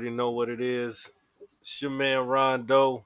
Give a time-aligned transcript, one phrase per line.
[0.00, 1.10] Already know what it is.
[1.60, 3.04] It's your man Rondo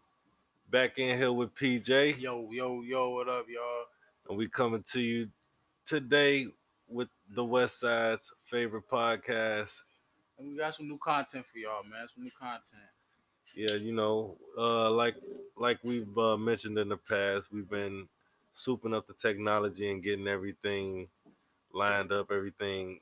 [0.70, 2.20] back in here with PJ.
[2.20, 3.86] Yo, yo, yo, what up, y'all?
[4.28, 5.28] And we coming to you
[5.84, 6.46] today
[6.88, 9.80] with the West Side's favorite podcast.
[10.38, 12.06] And we got some new content for y'all, man.
[12.14, 12.62] Some new content.
[13.56, 15.16] Yeah, you know, uh, like
[15.56, 18.06] like we've uh, mentioned in the past, we've been
[18.56, 21.08] souping up the technology and getting everything
[21.72, 23.00] lined up, everything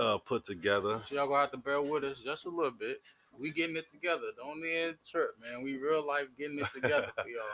[0.00, 1.00] uh, put together.
[1.08, 3.00] So y'all gonna have to bear with us just a little bit.
[3.38, 4.26] We getting it together.
[4.36, 5.62] Don't even trip, man.
[5.62, 7.44] We real life getting it together for y'all.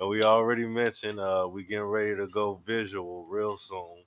[0.00, 4.04] And we already mentioned uh, we getting ready to go visual real soon.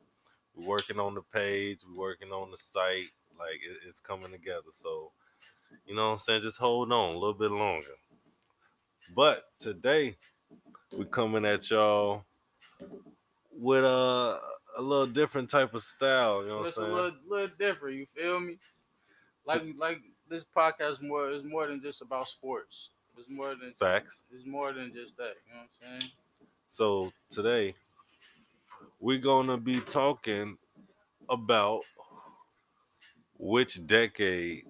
[0.55, 1.79] We're working on the page.
[1.89, 3.09] We're working on the site.
[3.38, 4.69] Like it, it's coming together.
[4.71, 5.11] So
[5.85, 6.41] you know what I'm saying?
[6.41, 7.88] Just hold on a little bit longer.
[9.16, 10.16] But today
[10.91, 12.25] we coming at y'all
[13.59, 14.39] with a
[14.78, 16.44] a little different type of style.
[16.44, 17.97] You know what I'm it's a little, little different.
[17.97, 18.58] You feel me?
[19.45, 22.92] Like, like this podcast is more is more than just about sports.
[23.17, 24.23] It's more than Facts.
[24.31, 25.34] It's more than just that.
[25.47, 26.11] You know what I'm saying?
[26.69, 27.73] So today
[29.00, 30.58] we're gonna be talking
[31.30, 31.84] about
[33.38, 34.66] which decade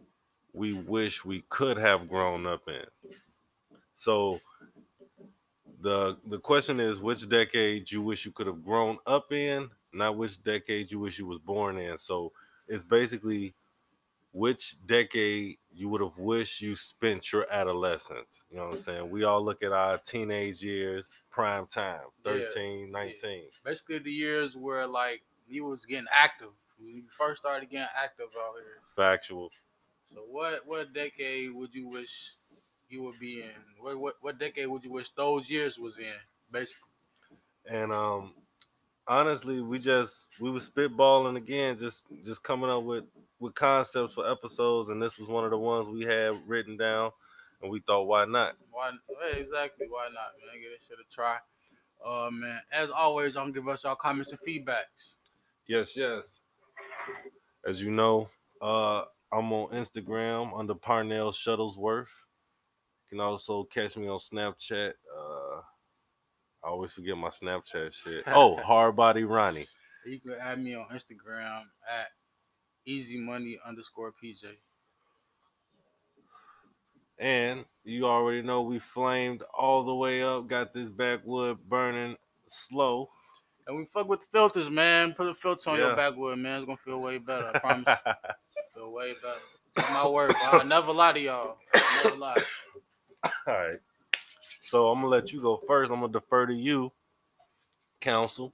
[0.53, 2.85] we wish we could have grown up in.
[3.95, 4.39] So
[5.81, 10.15] the the question is which decade you wish you could have grown up in, not
[10.17, 11.97] which decade you wish you was born in.
[11.97, 12.31] So
[12.67, 13.53] it's basically
[14.33, 18.45] which decade you would have wished you spent your adolescence.
[18.51, 19.09] You know what I'm saying?
[19.09, 22.33] We all look at our teenage years, prime time, Yeah.
[22.33, 23.43] 13, 19.
[23.63, 26.49] Basically, the years where like you was getting active.
[26.79, 28.81] When you first started getting active out here.
[28.95, 29.51] Factual.
[30.13, 32.33] So what what decade would you wish
[32.89, 33.49] you would be in?
[33.79, 36.13] What what, what decade would you wish those years was in?
[36.51, 36.89] Basically.
[37.69, 38.33] And um
[39.07, 43.05] honestly, we just we were spitballing again, just just coming up with
[43.39, 47.11] with concepts for episodes, and this was one of the ones we had written down,
[47.61, 48.55] and we thought, why not?
[48.71, 48.91] Why
[49.35, 49.87] exactly?
[49.89, 50.61] Why not, man?
[50.61, 51.37] Get this shit a try.
[52.05, 55.15] Uh man, as always, I'm give us y'all comments and feedbacks.
[55.67, 56.43] Yes, yes.
[57.65, 58.29] As you know,
[58.61, 62.07] uh I'm on Instagram under Parnell Shuttlesworth.
[63.09, 64.93] You can also catch me on Snapchat.
[65.15, 65.61] Uh
[66.67, 68.25] I always forget my Snapchat shit.
[68.27, 69.67] Oh, Hard Body Ronnie.
[70.05, 72.07] You can add me on Instagram at
[72.85, 74.43] easy money underscore PJ.
[77.19, 82.17] And you already know we flamed all the way up, got this backwood burning
[82.49, 83.09] slow.
[83.65, 85.13] And we fuck with the filters, man.
[85.13, 85.87] Put a filter on Yeah.
[85.87, 86.57] your backwood, man.
[86.57, 87.47] It's gonna feel way better.
[87.55, 87.87] I promise.
[88.75, 89.39] feel way better.
[89.77, 90.35] It's my word.
[90.43, 91.57] I never lie to y'all.
[91.73, 92.43] I never lie.
[93.23, 93.79] All right.
[94.67, 95.91] So I'm gonna let you go first.
[95.93, 96.91] I'm gonna defer to you,
[98.01, 98.51] counsel.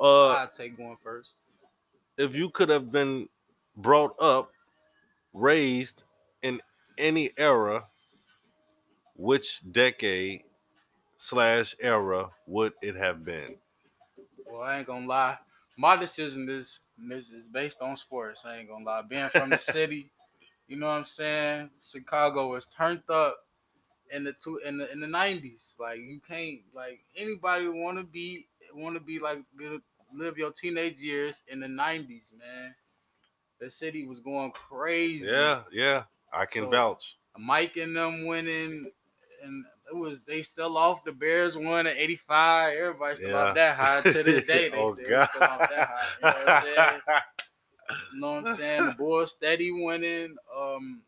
[0.00, 1.32] Uh I'll take going first.
[2.16, 3.28] if you could have been
[3.76, 4.50] brought up,
[5.34, 6.04] raised
[6.40, 6.58] in
[6.96, 7.84] any era,
[9.14, 10.42] which decade
[11.18, 13.56] slash era would it have been?
[14.46, 15.36] Well, I ain't gonna lie.
[15.76, 16.80] My decision is
[17.12, 18.46] is is based on sports.
[18.46, 19.02] I ain't gonna lie.
[19.02, 20.12] Being from the city,
[20.66, 21.68] you know what I'm saying?
[21.78, 23.36] Chicago was turned up
[24.12, 25.74] in the two in the in the nineties.
[25.78, 29.38] Like you can't like anybody wanna be wanna be like
[30.12, 32.74] live your teenage years in the nineties, man.
[33.60, 35.26] The city was going crazy.
[35.26, 37.16] Yeah, yeah, I can So- vouch.
[37.38, 38.90] Mike and them winning,
[39.42, 41.04] and it was they still off.
[41.04, 42.76] The Bears won at 85.
[42.76, 43.36] Everybody still Yeah.
[43.36, 44.68] off that high to this day.
[44.70, 45.28] They Oh, still, God.
[45.28, 46.12] still off that high.
[46.20, 47.00] You know what I'm saying?
[48.12, 48.86] You know what I'm saying?
[48.86, 50.36] The Bulls steady winning.
[50.56, 51.02] Um,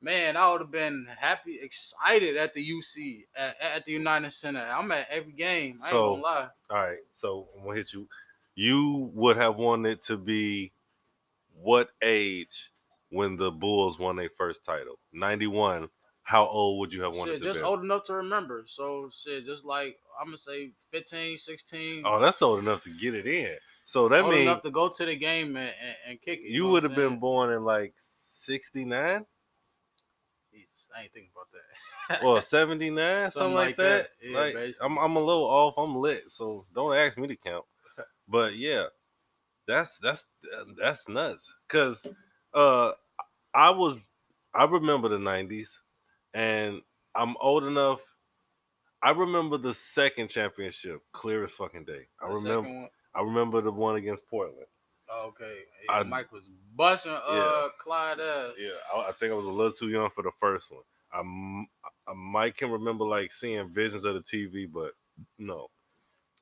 [0.00, 4.60] man, I would have been happy, excited at the UC at, at the United Center.
[4.62, 5.78] I'm at every game.
[5.82, 6.48] I ain't So- gonna lie.
[6.70, 8.08] All right, so I'm gonna hit you.
[8.54, 10.72] You would have wanted to be
[11.60, 12.70] what age
[13.10, 14.98] when the Bulls won their first title?
[15.12, 15.88] 91.
[16.22, 17.60] How old would you have wanted Shit, to just be?
[17.60, 18.64] Just old enough to remember.
[18.66, 22.02] So shit, just like I'm gonna say 15, 16.
[22.04, 23.56] Oh, that's old enough to get it in.
[23.86, 26.50] So that old means enough to go to the game and, and, and kick it.
[26.50, 29.26] you know would have been born in like 69 Jesus,
[30.96, 32.24] I ain't thinking about that.
[32.24, 34.08] well, 79, something, like that.
[34.22, 34.86] Yeah, like basically.
[34.86, 35.74] I'm, I'm a little off.
[35.78, 37.64] I'm lit, so don't ask me to count.
[38.30, 38.84] But yeah,
[39.66, 40.26] that's that's
[40.78, 41.54] that's nuts.
[41.68, 42.06] Cause
[42.52, 42.92] uh,
[43.54, 43.96] I was
[44.54, 45.78] I remember the 90s,
[46.34, 46.82] and
[47.14, 48.00] I'm old enough.
[49.02, 52.06] I remember the second championship clear as fucking day.
[52.20, 54.66] I The remember I remember the one against Portland.
[55.12, 55.58] Okay.
[55.86, 56.44] Yeah, I- Mike was
[56.76, 57.68] busting uh Yeah.
[57.82, 58.50] Clyde ass.
[58.58, 60.82] Yeah, I, I think I was a little too young for the first one.
[61.12, 61.20] I,
[62.10, 64.92] I might can remember like seeing visions of the TV, but
[65.38, 65.68] no.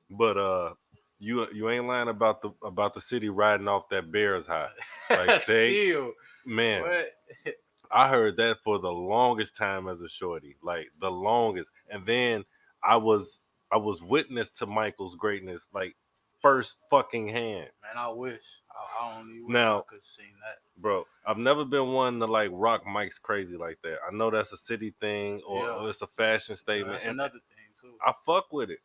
[0.09, 0.73] But uh,
[1.19, 4.69] you you ain't lying about the about the city riding off that Bears high,
[5.09, 6.11] Like, they- Still,
[6.45, 6.83] man.
[6.85, 7.53] I
[7.89, 11.69] I heard that for the longest time as a shorty, like the longest.
[11.89, 12.43] And then
[12.83, 13.39] I was
[13.71, 15.95] I was witness to Michael's greatness, like
[16.41, 18.43] first fucking hand, Man, I wish.
[18.71, 20.59] I, I don't even Now- I could seen that.
[20.81, 21.05] bro.
[21.25, 23.97] I've never been one to like rock mics crazy like that.
[24.07, 25.71] I know that's a city thing or, Yeah.
[25.83, 27.97] or it's a fashion statement, That's and another thing too.
[28.05, 28.79] I fuck with it.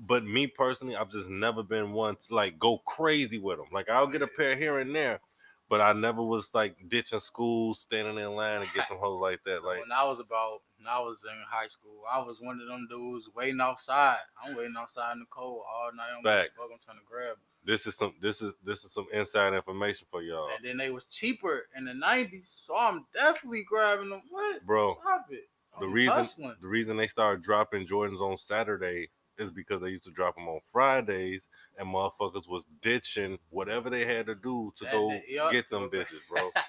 [0.00, 3.66] But me personally, I've just never been one to like go crazy with them.
[3.72, 5.20] Like I'll get a pair here and there,
[5.68, 9.40] but I never was like ditching school, standing in line to get them hoes like
[9.44, 9.58] that.
[9.62, 12.60] So Like when I was about, when I was in high school, I was one
[12.60, 14.18] of them dudes waiting outside.
[14.42, 16.08] I'm waiting outside in the cold all night.
[16.16, 16.52] I'm Facts.
[16.56, 17.36] Fuck, I'm trying to grab.
[17.64, 20.90] This is some this is this is some inside information for y'all, And then they
[20.90, 24.22] was cheaper in the '90s, so I'm definitely grabbing them.
[24.30, 24.64] What?
[24.66, 24.96] bro.
[25.00, 25.48] Stop it.
[25.78, 26.56] The I'm reason hustling.
[26.60, 29.08] the reason they started dropping Jordans on Saturdays
[29.38, 31.48] is because they used to drop them on Fridays,
[31.78, 35.88] and motherfuckers was ditching whatever they had to do to That- go that- get them
[35.88, 36.50] bitches, bro.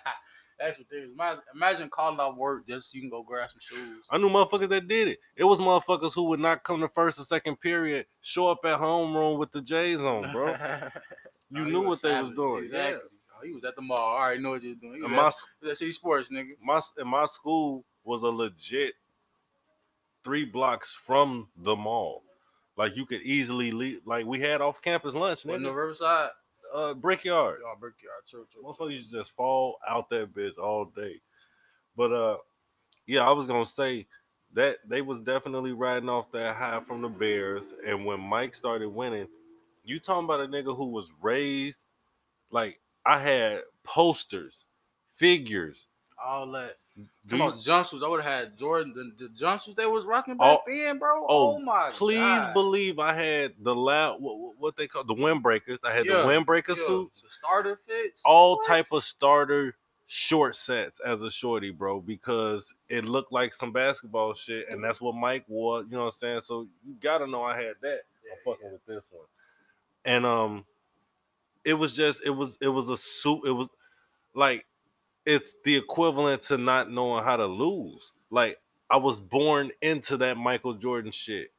[0.62, 1.12] That's ridiculous.
[1.16, 4.04] Imagine, imagine calling out work just so you can go grab some shoes.
[4.12, 5.20] I knew motherfuckers that did it.
[5.36, 8.80] It was motherfuckers who would not come to first or second period, show up at
[8.80, 10.56] homeroom with the J's on, bro.
[11.54, 12.64] You he knew what they was doing.
[12.64, 13.02] Exactly.
[13.38, 14.16] Oh, he was at the mall.
[14.16, 14.94] I already know what you was doing.
[14.94, 15.08] He Yeah.
[15.26, 16.52] was And my at, at City Sports, nigga.
[16.64, 18.94] my and my school was a legit
[20.24, 22.24] three blocks from the mall.
[22.78, 24.00] Like you could easily leave.
[24.06, 25.56] Like we had off campus lunch, Nigga.
[25.56, 25.74] In the.
[25.74, 26.30] Riverside.
[26.74, 27.60] Uh, brickyard.
[27.62, 28.24] Y'all Brickyard.
[28.28, 28.64] True, true.
[28.64, 31.20] Motherfuckers just fall out that bitch all day.
[31.96, 32.38] But uh,
[33.08, 34.08] yeah, I was gonna say
[34.54, 38.90] that they was definitely riding off that high from the Bears, and when Mike started
[38.90, 39.28] winning,
[39.84, 41.86] you talking about a nigga who was raised
[42.52, 44.66] like I had posters,
[45.16, 45.88] figures.
[46.24, 46.78] All that.
[47.30, 48.04] Come you- on, jumpsuits.
[48.04, 48.94] I would have had Jordan.
[49.18, 51.26] The, the jumpsuits they was rocking back Oh, then, bro.
[51.28, 52.54] oh, Oh, my Please God.
[52.54, 55.80] believe I had the loud what, what they call the windbreakers.
[55.84, 58.22] I had Yeah, the windbreaker Yo, suits, starter fits.
[58.26, 58.68] all What?
[58.68, 59.76] type of starter
[60.08, 65.00] short sets as a shorty, bro, because it looked like some basketball shit, and that's
[65.00, 65.84] what Mike wore.
[65.84, 66.42] You know what I'm saying?
[66.42, 68.02] So you gotta know I had that.
[68.26, 69.26] Yeah, I'm fucking with this one,
[70.04, 70.66] and um,
[71.64, 73.44] it was just it was it was a suit.
[73.46, 73.70] It was
[74.34, 74.66] like
[75.26, 78.14] it's the equivalent to not knowing how to lose.
[78.30, 78.60] Like
[78.90, 81.52] I was born into that Michael Jordan shit.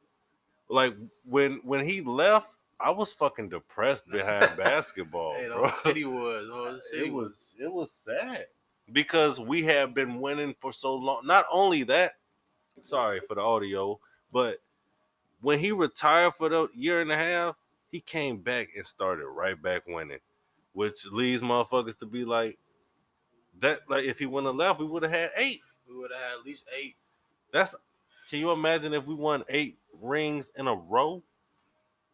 [0.69, 0.95] Like
[1.25, 2.47] when when he left,
[2.79, 5.71] I was fucking depressed behind basketball, Hey, bro.
[5.71, 6.85] city was.
[6.91, 8.47] city It was it was sad
[8.91, 11.21] because we have been winning for so long.
[11.25, 12.13] Not only that,
[12.81, 13.99] sorry for the audio,
[14.31, 14.57] but
[15.41, 17.55] when he retired for the year and a half,
[17.91, 20.19] he came back and started right back winning,
[20.73, 22.57] which leads motherfuckers to be like
[23.59, 23.81] that.
[23.89, 25.61] Like if he wouldn't have left, we would have had eight.
[25.87, 26.95] We would have had at least eight.
[27.51, 27.75] That's
[28.29, 31.21] can you imagine if we won eight rings in a row?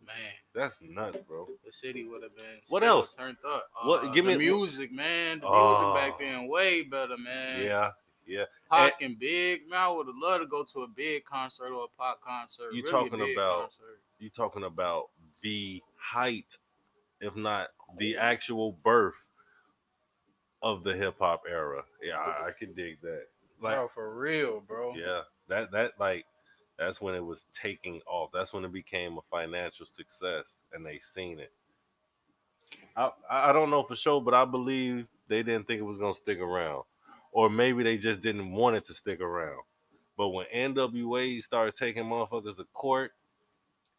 [0.05, 0.15] Man,
[0.55, 1.47] That's nuts, bro.
[1.65, 2.45] the city would have been.
[2.69, 3.13] What else?
[3.13, 3.69] Turned up.
[3.83, 5.39] What- Uh, give me- music, man.
[5.39, 5.71] The Oh.
[5.93, 7.63] music back then way better, man.
[7.63, 7.91] Yeah,
[8.25, 8.45] yeah.
[8.71, 9.79] Pac and Big, man.
[9.79, 12.73] I would have loved to go to a big concert or a pop concert.
[12.73, 14.01] You really talking about- concert.
[14.17, 16.57] you talking about the height,
[17.21, 19.27] if not the actual birth
[20.61, 21.83] of the hip hop era.
[22.01, 23.25] Yeah, I, I can dig that.
[23.61, 24.95] Like, bro, for real, bro.
[24.95, 26.25] yeah, that that like
[26.77, 28.29] that's when it was taking off.
[28.33, 31.51] That's when it became a financial success, and they seen it.
[32.95, 36.13] I I don't know for sure, but I believe they didn't think it was gonna
[36.13, 36.83] stick around,
[37.31, 39.61] or maybe they just didn't want it to stick around.
[40.17, 43.11] But when NWA started taking motherfuckers to court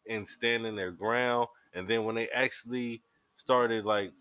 [0.07, 3.01] and standing their ground, and then when they actually
[3.35, 4.11] started like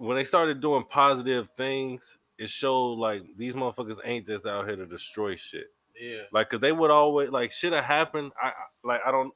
[0.00, 4.76] when they started doing positive things, it showed like these motherfuckers ain't just out here
[4.76, 5.66] to destroy shit.
[6.00, 6.22] Yeah.
[6.32, 8.32] Like, cause they would always like shit have happened.
[8.40, 8.52] I
[8.82, 9.34] like I don't.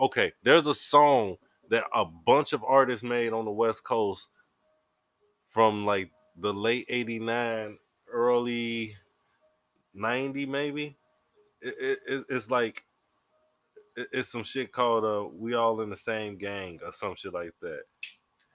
[0.00, 1.36] Okay, there's a song
[1.68, 4.26] that a bunch of artists made on the West Coast
[5.50, 7.78] from like the late '89,
[8.10, 8.96] early
[9.94, 10.96] '90, maybe.
[11.60, 12.82] It, it, it- it's like
[13.96, 17.32] it- it's some shit called uh "We All in the Same Gang" or some shit
[17.32, 17.82] like that.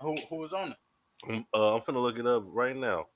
[0.01, 0.77] Who who was on it?
[1.27, 3.07] Um, Uh, I'm finna look it up right now.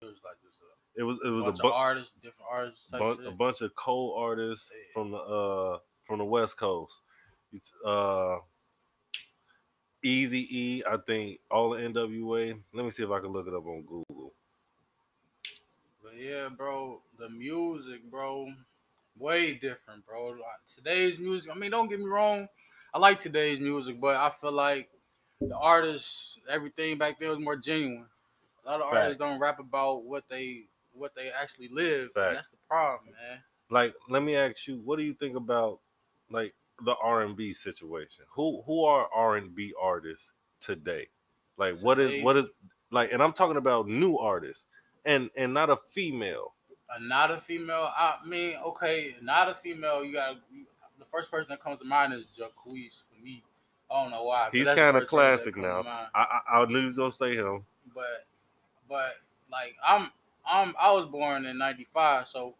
[0.00, 0.54] It was like this.
[0.60, 2.86] Uh, It was it was bunch a bu- of artists, different artists.
[2.90, 4.92] Bun- a bunch of cold artists Yeah.
[4.94, 7.00] from the uh from the West Coast.
[7.52, 8.38] It's, uh
[10.02, 12.58] Easy E, I think all the NWA.
[12.72, 14.32] Let me see if I can look it up on Google.
[16.02, 18.50] But yeah, bro, the music, bro,
[19.18, 20.28] way different, bro.
[20.28, 20.40] Like,
[20.74, 21.52] today's music.
[21.54, 22.48] I mean, don't get me wrong.
[22.94, 24.88] I like today's music, but I feel like
[25.40, 28.06] the artists, everything back then was more genuine.
[28.64, 32.12] A lot of artists don't rap about what they what they actually live.
[32.12, 32.28] Fact.
[32.28, 33.38] And that's the problem, man.
[33.70, 35.80] Like, let me ask you, what do you think about
[36.30, 36.54] like
[36.84, 38.24] the R and B situation?
[38.32, 41.08] Who who are R and B artists today?
[41.56, 42.22] Like, what is Today?
[42.22, 42.46] what is
[42.90, 43.12] like?
[43.12, 44.66] And I'm talking about new artists,
[45.04, 46.54] and and not a female.
[46.92, 47.90] Uh, not a female.
[47.96, 50.04] I mean, okay, not a female.
[50.04, 50.36] You got
[50.98, 53.42] the first person that comes to mind is Jacquees for me.
[53.90, 54.48] I don't know why.
[54.52, 56.08] He's kind of first person that classic now.
[56.14, 57.64] I, I I knew he was gonna say him.
[57.94, 58.26] But
[58.88, 59.14] but
[59.50, 60.10] like I'm
[60.46, 62.54] I'm I was born in '95, so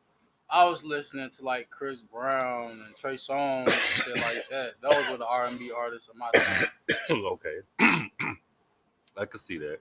[0.51, 4.73] I was listening to like Chris Brown and Trey Songz and shit like that.
[4.83, 6.67] Those were the R&B artists of my time.
[7.11, 7.59] okay,
[9.17, 9.79] I could see that.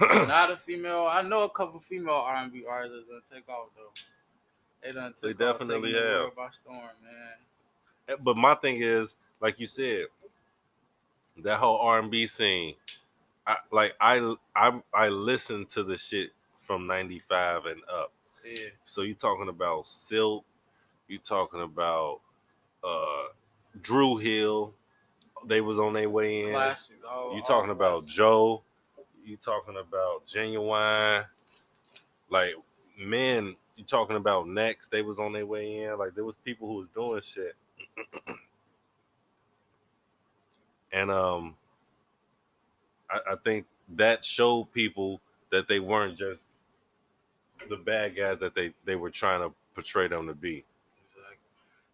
[0.00, 1.06] Not a female.
[1.10, 3.92] I know a couple female R&B artists that take off though.
[4.82, 6.36] They done They off, definitely the have.
[6.36, 7.12] by storm, man.
[8.08, 10.06] Eh, but my thing is, like you said,
[11.42, 12.74] that whole R and B scene.
[13.46, 16.30] I like I I I listened to the shit
[16.62, 18.12] from '95 and up.
[18.44, 20.44] Yeah, So you talking about Silk?
[21.08, 22.20] You talking about
[22.82, 23.24] uh
[23.82, 24.72] Dru Hill?
[25.46, 26.50] They was on their way in.
[26.52, 26.96] classic.
[27.34, 28.16] You talking about classic.
[28.16, 28.62] Joe?
[29.24, 31.24] You talking about Ginuwine?
[32.30, 32.54] Like
[32.98, 34.90] men, you talking about Next?
[34.90, 35.98] They was on their way in.
[35.98, 37.54] Like there was people who was doing shit.
[40.92, 41.56] and um,
[43.10, 43.66] I, I think
[43.96, 46.42] that showed people that they weren't just
[47.68, 50.64] the bad guys that they they were trying to portray them to be.
[51.10, 51.36] Exactly.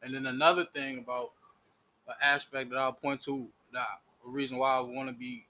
[0.03, 1.33] And then another thing about
[2.09, 3.87] an aspect that I'll point to that
[4.27, 5.47] a reason why I want to be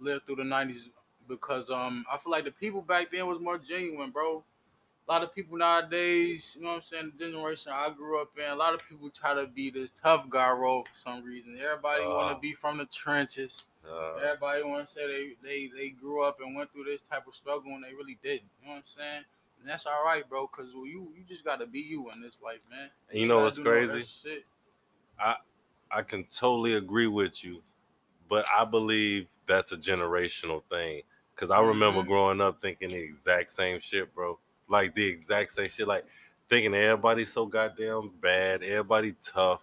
[0.00, 0.88] lived through the nineties
[1.28, 4.44] because um I feel like the people back then was more genuine, bro.
[5.06, 8.30] A lot of people nowadays, you know what I'm saying, the generation I grew up
[8.38, 11.58] in, a lot of people try to be this tough guy role for some reason.
[11.60, 12.34] Everybody want Uh.
[12.34, 13.66] to be from the trenches.
[13.86, 17.26] Uh, Everybody want to say they, they they grew up and went through this type
[17.26, 18.48] of struggle and they really didn't.
[18.62, 19.24] You know what I'm saying?
[19.60, 22.60] And that's all right, bro, because you you just gotta be you in this life,
[22.70, 22.88] man.
[23.10, 24.04] And you know what's no crazy?
[24.06, 24.46] shit.
[25.90, 27.62] I can totally agree with you,
[28.28, 31.02] but I believe that's a generational thing.
[31.36, 32.06] Cause I remember Mhm.
[32.06, 34.38] growing up thinking the exact same shit, bro.
[34.68, 35.86] Like the exact same shit.
[35.88, 36.04] Like
[36.48, 39.62] thinking everybody's so goddamn bad, everybody tough,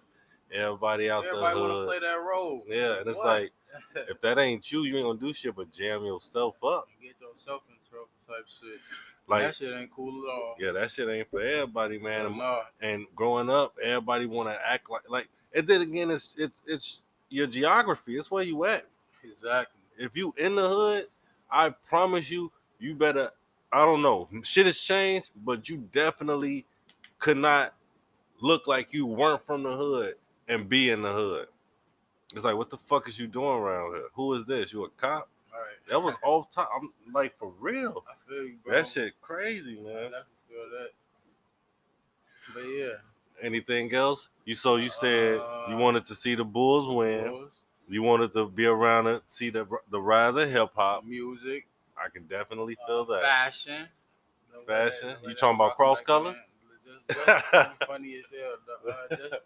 [0.52, 1.86] everybody out Everybody the want to hood.
[1.88, 2.64] play that role.
[2.66, 3.26] Yeah, and it's What?
[3.26, 3.52] like
[4.08, 6.88] if that ain't you, you ain't gonna do shit but jam yourself up.
[7.00, 8.80] You get yourself in trouble type shit.
[9.28, 10.56] Like that shit ain't cool at all.
[10.58, 12.26] yeah, that shit ain't for everybody, man.
[12.26, 12.62] And- Nah.
[12.80, 15.28] and growing up, everybody want to act like like.
[15.54, 18.16] And then again, it's it's it's your geography.
[18.16, 18.86] It's where you at.
[19.24, 19.80] Exactly.
[19.98, 21.06] if you in the hood,
[21.50, 23.30] I promise you, you better.
[23.72, 24.28] I don't know.
[24.42, 26.66] Shit has changed, but you definitely
[27.18, 27.74] could not
[28.40, 30.14] look like you weren't from the hood
[30.48, 31.46] and be in the hood.
[32.34, 34.08] It's like, what the fuck is you doing around here?
[34.14, 34.72] Who is this?
[34.72, 35.28] You a cop?
[35.54, 35.68] All right.
[35.90, 36.70] That was off top.
[36.74, 38.04] I'm like, for real.
[38.08, 38.76] I feel you, bro.
[38.76, 40.10] That shit crazy, man.
[40.48, 40.90] feel that.
[42.54, 42.92] But yeah.
[43.42, 44.28] Anything else?
[44.44, 47.28] You so you said you Uh, wanted to see the Bulls win.
[47.28, 51.04] Bulls, You wanted to be around and see the the rise of hip hop.
[51.04, 51.66] music,
[52.04, 53.22] I can definitely uh, feel that.
[53.22, 53.88] fashion.
[54.52, 55.08] The way that- Fashion?
[55.08, 56.36] way You talking about cross back colors?
[56.84, 57.18] Just,
[57.86, 58.56] funny as hell.
[58.90, 59.40] Uh, just,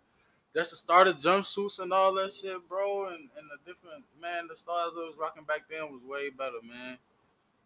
[0.55, 4.47] just the start of jumpsuits and all that shit, bro, and, and the different man,
[4.49, 6.97] the styles that was rocking back then was way better, man.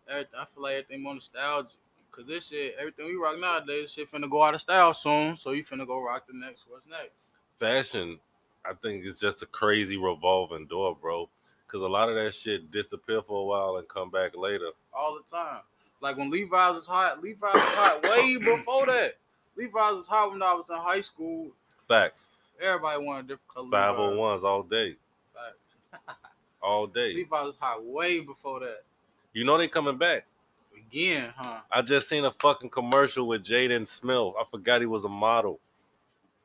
[0.08, 1.78] Everything, I feel like everything more nostalgic.
[2.10, 5.36] Cause this shit, everything we rock nowadays, shit finna go out of style soon.
[5.36, 6.64] So you finna go rock the next.
[6.68, 7.14] What's next?
[7.60, 8.18] fashion,
[8.64, 11.28] I think is just a crazy revolving door, bro.
[11.70, 14.70] Because a lot of that shit disappear for a while and come back later.
[14.92, 15.60] all the time.
[16.02, 19.12] Like when Levi's was hot, Levi's was hot way before that.
[19.56, 21.48] Levi's was hot when I was in high school.
[21.86, 22.26] Facts.
[22.60, 23.68] Everybody wanted different colors.
[23.70, 24.96] Five hundred ones all day,
[25.32, 26.02] Facts.
[26.62, 27.14] all day.
[27.14, 28.82] Levi's was hot way before that.
[29.32, 30.26] You know they coming back.
[30.76, 31.60] Again, huh?
[31.70, 34.32] I just seen a fucking commercial with Jaden Smith.
[34.40, 35.60] I forgot he was a model.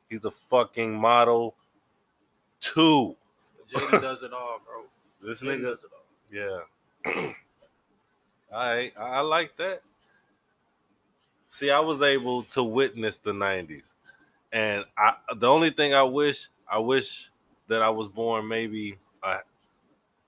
[0.08, 1.54] He's a fucking model
[2.60, 3.16] too.
[3.72, 4.84] Jaden does it all, bro.
[5.26, 5.76] This nigga,
[6.30, 6.60] yeah.
[7.16, 7.34] all
[8.52, 9.82] right, I I like that.
[11.50, 13.94] See, I was able to witness the '90s,
[14.52, 17.30] and I the only thing I wish I wish
[17.66, 19.38] that I was born maybe a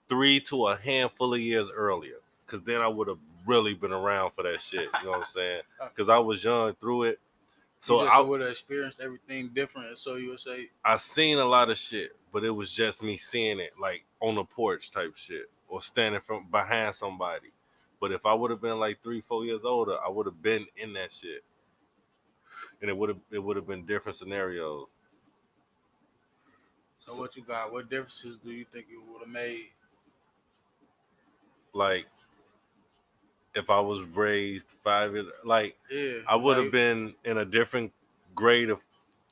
[0.08, 4.32] three to a handful of years earlier, because then I would have really been around
[4.32, 4.88] for that shit.
[5.00, 5.62] You know what I'm saying?
[5.94, 7.20] Because I was young through it,
[7.80, 9.98] so I would have experienced everything different.
[9.98, 13.16] So you would say, I seen a lot of shit, but it was just me
[13.16, 17.48] seeing it like on the porch type shit or standing from behind somebody.
[18.00, 20.66] But if I would have been like three, four years older, I would have been
[20.76, 21.44] in that shit.
[22.80, 24.88] And it would have it would have been different scenarios.
[27.04, 27.72] so what you got?
[27.72, 29.68] What differences do you think you would have made?
[31.72, 32.06] Like
[33.54, 37.44] if I was raised five years like Yeah, I would have like, been in a
[37.44, 37.92] different
[38.34, 38.82] grade of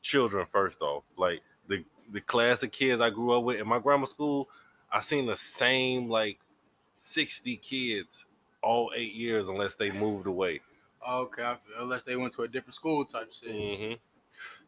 [0.03, 1.05] children first off.
[1.17, 4.49] Like the the class of kids I grew up with in my grammar school,
[4.91, 6.39] I seen the same like
[6.99, 8.27] 60 kids
[8.63, 10.61] all eight years unless they moved away.
[11.09, 13.55] Okay, unless they went to a different school type shit.
[13.55, 13.95] Mm-hmm.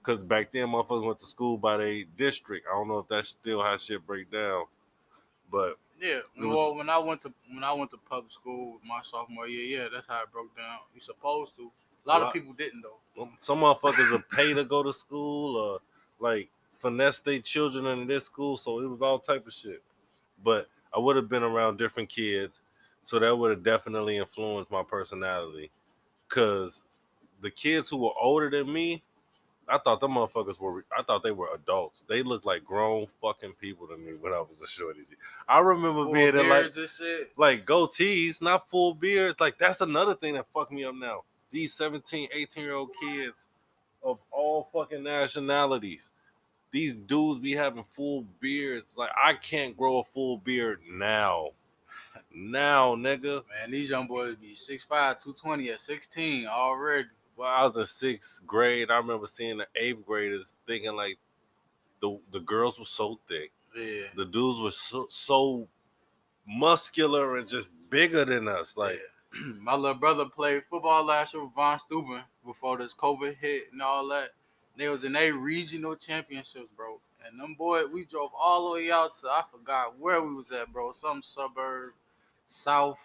[0.02, 2.66] Cause back then motherfuckers went to school by their district.
[2.70, 4.64] I don't know if that's still how shit break down.
[5.50, 6.20] But Yeah.
[6.38, 9.88] Well, when I went to when I went to public school my sophomore year, yeah,
[9.92, 10.78] that's how it broke down.
[10.94, 11.70] You supposed to.
[12.04, 13.28] A lot Well, of people didn't though.
[13.38, 15.80] some motherfuckers will pay to go to school or
[16.20, 18.56] like finesse their children into this school.
[18.56, 19.82] So it was all type of shit.
[20.44, 22.62] But I would have been around different kids.
[23.02, 25.70] So that would have definitely influenced my personality.
[26.28, 26.84] Cause
[27.40, 29.02] the kids who were older than me,
[29.70, 32.04] I thought them motherfuckers were I thought they were adults.
[32.08, 35.00] They looked like grown fucking people to me when I was a shorty.
[35.48, 36.72] I remember Full being in like
[37.36, 39.40] like goatees, not full beards.
[39.40, 41.24] Like that's another thing that fucked me up now.
[41.50, 43.46] These 17, 18 year old kids
[44.02, 46.12] of all fucking nationalities.
[46.70, 48.94] These dudes be having full beards.
[48.96, 51.50] Like I can't grow a full beard now.
[52.34, 53.42] Now, nigga.
[53.48, 57.08] Man, these young boys be 6'5", 220 at 16 already.
[57.38, 61.18] When I was in sixth grade, I remember seeing the eighth graders thinking like
[62.02, 63.52] the the girls were so thick.
[63.76, 64.06] Yeah.
[64.16, 65.68] The dudes were so, so
[66.48, 68.76] muscular and just bigger than us.
[68.76, 69.00] Like
[69.32, 69.40] Yeah.
[69.60, 73.82] my little brother played football last year with Von Steuben before this COVID hit and
[73.82, 74.30] all that.
[74.76, 76.98] They was in a regional championships, bro.
[77.24, 80.50] And them boys, we drove all the way out to I forgot where we was
[80.50, 80.90] at, bro.
[80.90, 81.92] Some suburb,
[82.46, 82.98] south.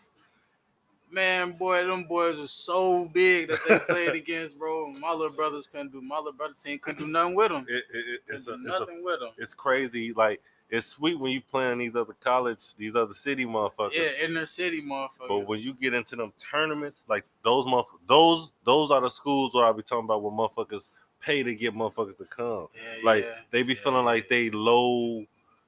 [1.14, 4.88] Man, boy, them boys were so big that they played against, bro.
[4.92, 6.02] My little brothers couldn't do.
[6.02, 7.66] My little brother team couldn't do nothing with them.
[7.70, 9.30] it, it, it- it's, a, it's a nothing with them.
[9.38, 10.12] it's crazy.
[10.14, 13.94] Like it's sweet when you playing these other college, these other city motherfuckers.
[13.94, 15.28] Yeah, inner city motherfuckers.
[15.28, 19.54] But when you get into them tournaments, like those motherf- those those are the schools
[19.54, 20.90] where I be talking about where motherfuckers
[21.22, 22.68] pay to get motherfuckers to come.
[22.76, 25.26] yeah, Like yeah, they be yeah, feeling like they low.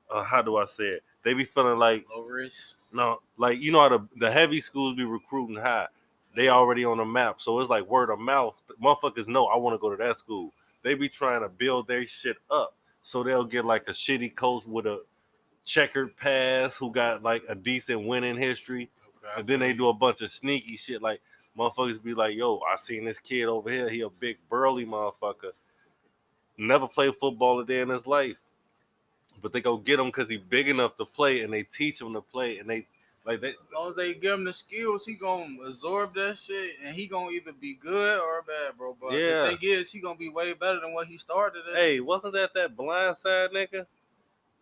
[0.09, 1.03] Uh, how do I say it?
[1.25, 2.77] They be feeling like risk.
[2.93, 5.87] no, like you know how the, the heavy schools be recruiting high.
[6.35, 8.61] They already on the map, so it's like word of mouth.
[8.81, 10.53] Motherfuckers know I want to go to that school.
[10.83, 14.67] They be trying to build their shit up, so they'll get like a shitty coach
[14.67, 15.01] with a
[15.63, 19.93] checkered past who got like a decent winning history, Okay, and then they do a
[19.93, 21.01] bunch of sneaky shit.
[21.01, 21.21] Like
[21.57, 23.89] motherfuckers be like, "Yo, I seen this kid over here.
[23.89, 25.53] He a big burly motherfucker.
[26.59, 28.35] Never played football a day in his life,
[29.45, 32.11] but they go get him because he big enough to play, and they teach him
[32.13, 32.87] to play, and they
[33.27, 36.77] like they." As long as they give him the skills, he gonna absorb that shit,
[36.83, 38.97] and he gonna either be good or bad, bro.
[38.99, 39.43] But Yeah.
[39.51, 41.61] the thing is, he gonna be way better than what he started.
[41.69, 41.75] At.
[41.75, 43.71] Hey, wasn't that that blind side nigga?
[43.73, 43.83] yeah,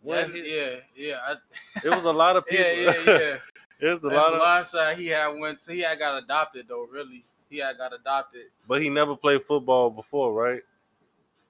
[0.02, 1.36] When he- yeah, yeah, I,
[1.82, 2.65] it was a lot of people.
[2.65, 2.74] yeah,
[3.06, 3.38] yeah, yeah.
[3.80, 4.98] it was a That lot of, blind side.
[4.98, 5.62] he had went.
[5.62, 6.88] To, he had got adopted though.
[6.91, 8.48] Really, he had got adopted.
[8.67, 10.62] but he never played football before, right?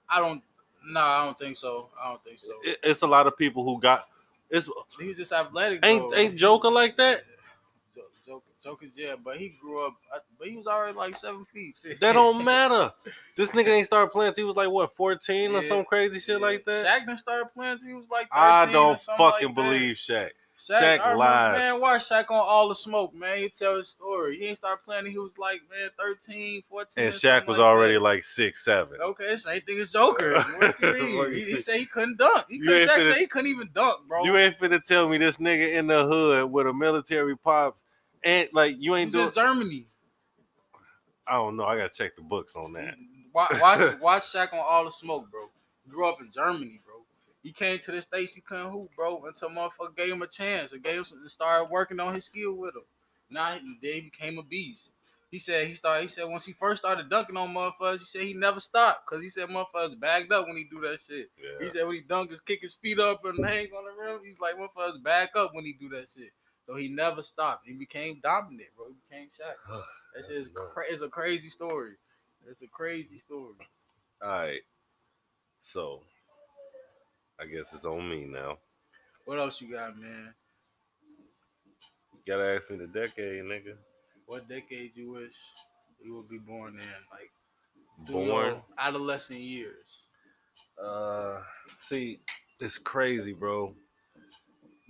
[0.07, 0.43] I don't.
[0.85, 1.89] No, I don't think so.
[2.01, 2.53] I don't think so.
[2.63, 4.07] It, it's a lot of people who got.
[4.49, 4.69] It's
[4.99, 5.79] he was just athletic.
[5.83, 6.15] ain't though.
[6.15, 7.23] ain't joking like that.
[7.95, 9.93] Joke, joke, joke yeah, but he grew up.
[10.37, 11.77] But he was already like seven feet.
[11.81, 11.99] Shit.
[11.99, 12.91] That don't matter.
[13.35, 14.33] This nigga ain't start playing.
[14.35, 16.45] He was like what, fourteen or some crazy shit Yeah.
[16.45, 16.85] like that.
[16.85, 17.79] Shaq done started playing.
[17.85, 18.27] He was like.
[18.31, 19.55] I don't fucking like that.
[19.55, 20.29] believe Shaq.
[20.69, 21.57] Shaq, Shaq I lies.
[21.57, 23.39] Man, watch Shaq on All the Smoke, man.
[23.39, 24.37] He tell his story.
[24.39, 25.05] He ain't start playing.
[25.07, 27.03] He was like, man, 13, 14.
[27.03, 27.99] And Shaq was like already that.
[28.01, 29.01] like six, seven.
[29.01, 30.33] Okay, same thing as Joker.
[30.57, 31.33] What you mean?
[31.33, 32.45] He, he said he couldn't dunk.
[32.49, 34.23] He couldn't, Shaq finna- he couldn't even dunk, bro.
[34.23, 37.83] You ain't finna tell me this nigga in the hood with a military pops
[38.23, 39.31] and like you ain't doing.
[39.31, 39.85] Germany.
[41.27, 41.65] I don't know.
[41.65, 42.95] I gotta check the books on that.
[43.33, 45.49] Watch, watch, watch Shaq on All the Smoke, bro.
[45.89, 46.92] Grew up in Germany, bro.
[47.43, 48.33] He came to the states.
[48.33, 50.71] He couldn't hoop, bro, until motherfucker gave him a chance.
[50.71, 52.83] and gave him some, started working on his skill with him.
[53.29, 54.89] Now he, then he became a beast.
[55.29, 56.03] He said he started.
[56.03, 59.21] He said once he first started dunking on motherfuckers, he said he never stopped because
[59.23, 61.31] he said motherfuckers bagged up when he do that shit.
[61.59, 64.21] He said when he dunk, just kick his feet up and hang on the rim.
[64.23, 66.31] He's like motherfuckers back up when he do that shit.
[66.67, 67.65] So he never stopped.
[67.67, 68.85] He became dominant, bro.
[68.87, 69.55] He became Shaq.
[70.15, 71.93] That shit is That's cra- it's a crazy story.
[72.47, 73.55] It's a crazy story.
[74.21, 74.61] All right.
[75.59, 76.01] So,
[77.39, 78.57] I guess it's on me now.
[79.25, 80.33] What else you got, man?
[82.13, 83.75] You gotta ask me the decade, nigga.
[84.25, 85.35] What decade you wish
[86.03, 86.79] you would be born in?
[87.11, 87.31] Like
[87.97, 88.61] Born.
[88.77, 90.03] adolescent years.
[90.81, 91.41] Uh,
[91.79, 92.19] see,
[92.59, 93.73] it's crazy, bro.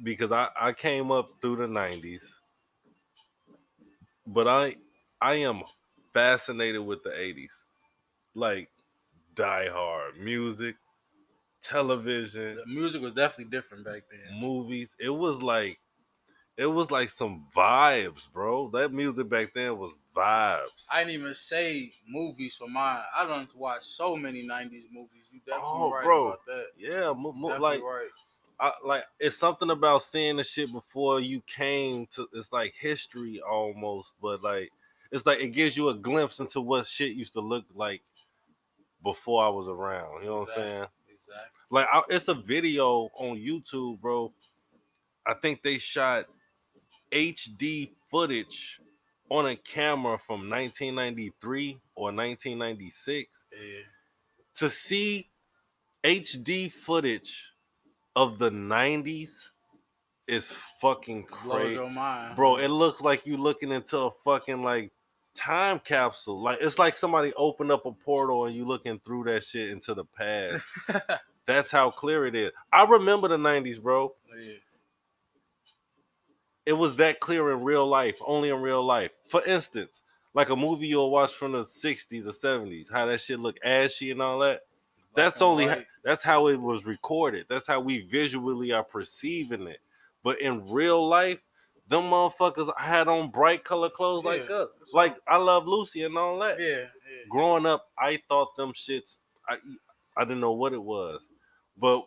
[0.03, 2.23] Because I I came up through the '90s,
[4.27, 4.75] but I
[5.21, 5.63] I am
[6.13, 7.51] fascinated with the '80s,
[8.33, 8.69] like
[9.35, 10.75] Die Hard music,
[11.63, 14.39] television, The music was definitely different back then.
[14.39, 14.89] movies.
[14.99, 15.79] It was like
[16.57, 18.69] it was like some vibes, bro.
[18.69, 20.85] That music back then was vibes.
[20.91, 23.01] I didn't even say movies for mine.
[23.15, 25.23] I done watched so many '90s movies.
[25.31, 26.27] You definitely Oh, right bro.
[26.27, 26.65] about that.
[26.77, 28.09] yeah, mo- mo- like right.
[28.59, 32.27] I, like it's something about seeing the shit before you came to.
[32.33, 34.71] It's like history almost, but like
[35.11, 38.01] it's like it gives you a glimpse into what shit used to look like
[39.03, 40.21] before I was around.
[40.21, 40.63] You know what Exactly.
[40.63, 40.87] I'm saying?
[41.73, 44.31] Like I, it's a video on YouTube, bro.
[45.25, 46.25] I think they shot
[47.11, 48.79] HD footage
[49.31, 53.79] on a camera from 1993 or 1996 Yeah.
[54.53, 55.27] to see
[56.03, 57.51] HD footage
[58.15, 59.49] of the 90s
[60.27, 61.73] is fucking crazy.
[62.35, 64.91] Bro, it looks like you're looking into a fucking like
[65.33, 66.39] time capsule.
[66.39, 69.95] Like it's like somebody opened up a portal and you looking through that shit into
[69.95, 70.63] the past.
[71.45, 72.51] That's how clear it is.
[72.71, 74.13] I remember the 90s, bro.
[74.39, 74.53] yeah.
[76.65, 79.11] It was that clear in real life, only in real life.
[79.27, 80.01] For instance,
[80.33, 84.11] like a movie you'll watch from the 60s or 70s, how that shit look ashy
[84.11, 84.61] and all that.
[85.15, 85.67] That's only
[86.03, 87.45] that's how it was recorded.
[87.49, 89.79] That's how we visually are perceiving it.
[90.23, 91.41] But in real life,
[91.87, 94.49] them motherfuckers had on bright color clothes like us.
[94.49, 96.59] Uh, like I love Lucy and all that.
[96.59, 96.67] Yeah.
[96.67, 96.85] Yeah.
[97.29, 99.19] Growing up, I thought them shits.
[99.47, 99.57] I
[100.17, 101.27] I didn't know what it was,
[101.77, 102.05] but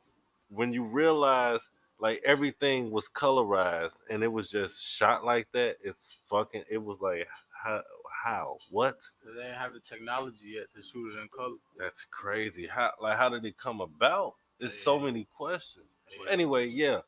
[0.49, 6.19] when you realize like everything was colorized and it was just shot like that, it's
[6.29, 6.65] fucking.
[6.71, 7.27] It was like
[7.63, 7.83] how
[8.25, 8.97] how what?
[9.25, 11.57] They didn't have the technology yet to shoot it in color.
[11.79, 12.67] That's crazy.
[12.67, 14.35] How like how did it come about?
[14.59, 15.87] There's so many questions.
[16.25, 16.31] Yeah.
[16.31, 17.01] anyway, yeah,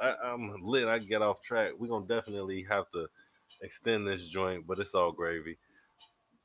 [0.00, 0.88] I, I'm lit.
[0.88, 1.72] I get off track.
[1.78, 3.06] We're gonna definitely have to
[3.62, 5.56] extend this joint, but it's all gravy.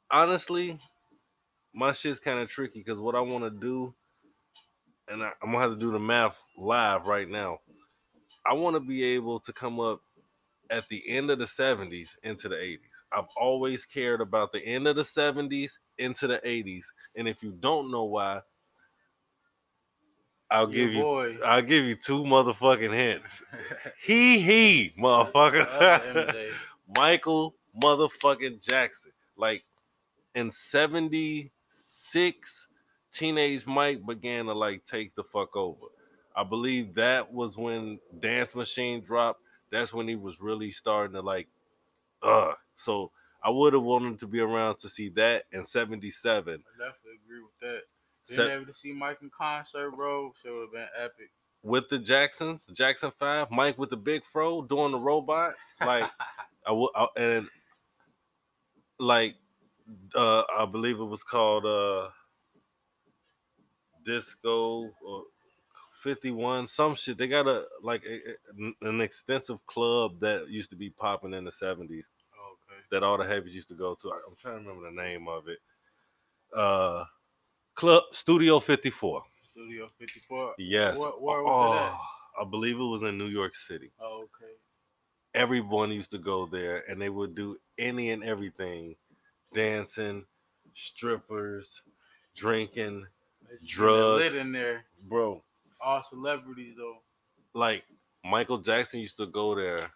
[0.10, 0.78] Honestly,
[1.74, 3.94] my shit's kind of tricky because what I want to do,
[5.08, 7.60] and I, I'm gonna have to do the math live right now.
[8.46, 10.02] I want to be able to come up
[10.70, 12.80] at the end of the 70s into the 80s.
[13.12, 17.52] I've always cared about the end of the 70s into the 80s, and if you
[17.52, 18.42] don't know why,
[20.50, 21.40] I'll Your give you.
[21.46, 23.42] I'll give you two motherfucking hints.
[24.04, 26.52] He he motherfucker.
[26.96, 29.12] Michael motherfucking Jackson.
[29.38, 29.64] Like
[30.36, 30.52] in
[32.12, 32.68] 76,
[33.12, 35.88] teenage Mike began to like take the fuck over.
[36.36, 39.42] I believe that was when Dance Machine dropped.
[39.72, 41.48] That's when he was really starting to like
[42.22, 43.12] uh so
[43.44, 46.54] I would have wanted to be around to see that in 77.
[46.54, 47.82] I definitely agree with that.
[48.28, 51.32] Being Se- able to see Mike in concert, bro, should have been epic.
[51.64, 55.56] with the Jacksons, Jackson 5, Mike with the big fro doing the robot.
[55.80, 56.12] Like
[56.68, 57.48] I would, and
[59.00, 59.36] like,
[60.16, 62.10] uh, I believe it was called uh,
[64.06, 65.24] Disco or
[66.02, 67.18] Fifty One, some shit.
[67.18, 71.46] They got a like a, a- an extensive club that used to be popping in
[71.46, 72.82] the seventies okay.
[72.92, 74.10] that all the heavies used to go to.
[74.10, 75.60] I'm trying to remember the name of it.
[76.56, 77.06] Uh,
[77.76, 79.24] Club Studio Fifty Four.
[79.52, 80.54] Studio 54.
[80.58, 80.98] Yes.
[80.98, 81.92] Where, where was it at?
[81.94, 83.92] Oh, I believe it was in New York City.
[84.00, 84.54] Oh, okay.
[85.34, 88.96] everyone used to go there and they would do any and everything
[89.54, 90.26] dancing
[90.74, 91.82] strippers
[92.36, 93.06] drinking
[93.52, 94.34] It's Drugs.
[94.34, 94.86] lit in there.
[95.04, 95.44] bro
[95.82, 96.98] All celebrities though.
[97.54, 97.84] like
[98.24, 99.92] michael jackson used to go there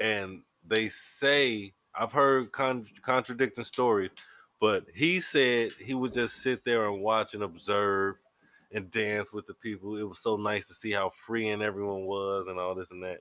[0.00, 4.10] and they say i've heard con- contradicting stories
[4.60, 8.16] but he said he would just sit there and watch and observe
[8.72, 12.48] and dance with the people it was so nice to see how freeing everyone was
[12.48, 13.20] and all this and that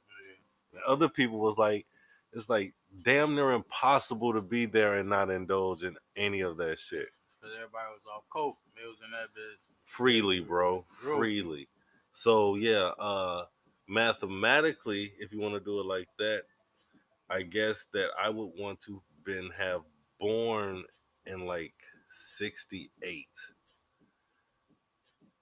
[0.73, 1.85] The other people was like,
[2.33, 6.79] it's like damn near impossible to be there and not indulge in any of that
[6.79, 7.07] shit
[7.39, 8.57] Because everybody was off coke.
[8.75, 9.73] They was in that biz.
[9.83, 11.15] freely, bro, True.
[11.17, 11.67] freely.
[12.13, 13.45] So yeah, uh,
[13.87, 16.43] mathematically, if you want to do it like that,
[17.29, 19.81] I guess that I would want to been have
[20.19, 20.83] born
[21.25, 21.73] in like
[22.37, 23.27] '68.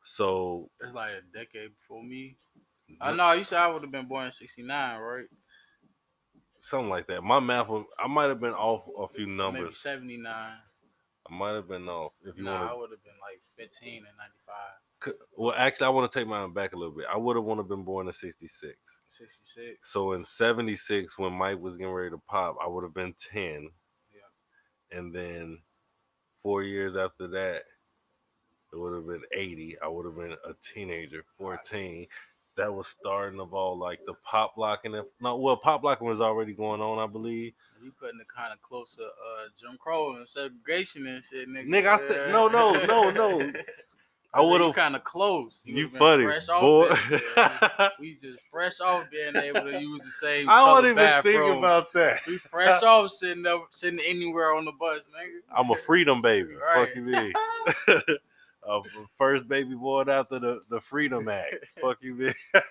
[0.01, 2.37] So It's like a decade before me.
[3.01, 5.25] I know you said I would have been born in '69, right?
[6.63, 7.21] Something like that.
[7.23, 9.53] My math, was, I might have been off a few numbers.
[9.53, 9.79] Maybe numbers.
[9.79, 10.51] '79.
[11.29, 12.13] I might have been off.
[12.25, 14.17] If you Nah, want I would have been like 15 and
[15.05, 17.05] 95, Well, actually, I want to take mine back a little bit.
[17.11, 18.77] I would have want to been born in '66.
[19.09, 19.77] 66.
[19.91, 23.69] So in '76, when Mike was getting ready to pop, I would have been 10.
[24.13, 24.97] Yeah.
[24.97, 25.59] And then
[26.41, 27.63] four years after that,
[28.71, 29.77] it would have been 80.
[29.83, 32.07] I would have been a teenager, 14.
[32.55, 34.93] That was starting of all like the pop locking.
[34.95, 37.53] And, no, well, pop locking was already going on, I believe.
[37.83, 41.67] You putting it kind of closer, uh, Jim Crow and segregation and shit, nigga.
[41.67, 43.51] Nigga, I said- no, no, no, no.
[44.35, 44.73] I would have.
[44.73, 45.61] kind of close.
[45.63, 46.95] You been funny, fresh off boy.
[47.99, 50.49] we just fresh off being able to use the same.
[50.49, 52.21] I don't even think about that.
[52.25, 55.55] We fresh off sitting up, sitting anywhere on the bus, nigga.
[55.55, 56.55] I'm a freedom baby.
[56.55, 56.87] Right.
[56.87, 58.13] Fuck you,
[58.67, 58.81] uh,
[59.17, 61.55] first baby born after the, the Freedom Act.
[61.81, 62.31] Fuck you, me.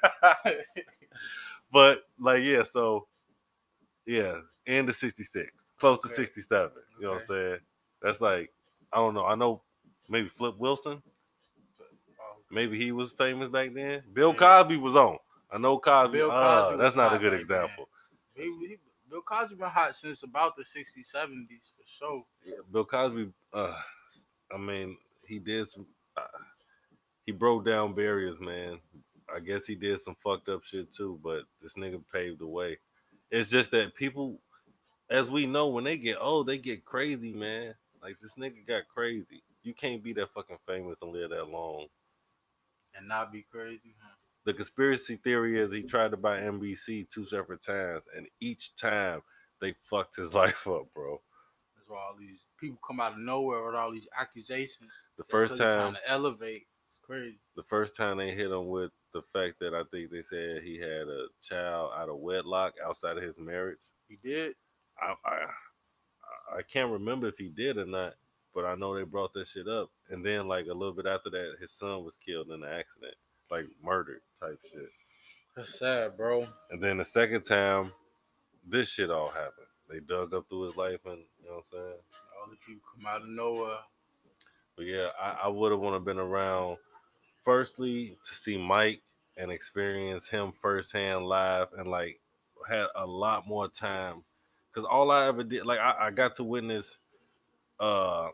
[1.73, 2.63] but like, yeah.
[2.63, 3.07] So,
[4.07, 5.51] yeah, and the '66.
[5.79, 6.71] close to 67.
[6.99, 7.59] You know what I'm saying?
[8.01, 8.53] That's like,
[8.93, 9.27] I don't know.
[9.27, 9.63] I know
[10.09, 11.03] maybe Flip Wilson.
[11.81, 14.03] Oh, Maybe he was famous back then.
[14.13, 14.39] Bill Yeah.
[14.39, 15.19] Cosby was on.
[15.51, 16.19] I know Cosby.
[16.19, 17.89] Bill uh, that's not a good example.
[18.35, 18.77] he, he,
[19.11, 22.25] Bill Cosby been hot since about the 60s, 70s for sure.
[22.73, 23.75] Bill Cosby, uh,
[24.53, 24.97] I mean,
[25.33, 25.87] he did some.
[26.17, 26.27] Uh,
[27.25, 28.79] he broke down barriers, man.
[29.35, 32.77] I guess he did some fucked up shit too, but this nigga paved the way.
[33.31, 34.39] It's just that people,
[35.09, 37.75] as we know, when they get old, they get crazy, man.
[38.03, 39.43] Like this nigga got crazy.
[39.63, 41.87] You can't be that fucking famous and live that long.
[42.95, 43.95] And not be crazy.
[44.03, 44.17] Huh?
[44.45, 49.23] The conspiracy theory is he tried to buy NBC two separate times, and each time
[49.63, 51.23] they fucked his life up, bro.
[51.75, 54.91] That's why all these people come out of nowhere with all these accusations.
[55.19, 56.67] The first time trying to elevate.
[56.89, 57.39] It's crazy.
[57.57, 60.79] the first time they hit him with the fact that I think they said he
[60.79, 63.81] had a child out of wedlock outside of his marriage.
[64.09, 64.55] He did.
[65.03, 68.15] I I, I can't remember if he did or not,
[68.55, 69.91] but I know they brought that shit up.
[70.11, 73.15] And then like a little bit after that, his son was killed in an accident,
[73.51, 74.91] like murdered type shit.
[75.57, 76.47] That's sad, bro.
[76.71, 77.93] And then the second time,
[78.67, 79.67] this shit all happened.
[79.91, 81.99] They dug up through his life, and you know what I'm saying.
[82.43, 83.79] All people come out of nowhere.
[84.77, 86.79] But yeah, I, I would have want to been around.
[87.45, 89.03] Firstly, to see Mike
[89.37, 92.21] and experience him firsthand live, and like
[92.69, 94.25] had a lot more time.
[94.73, 96.99] Cause all I ever did, like I, I got to witness
[97.79, 98.29] uh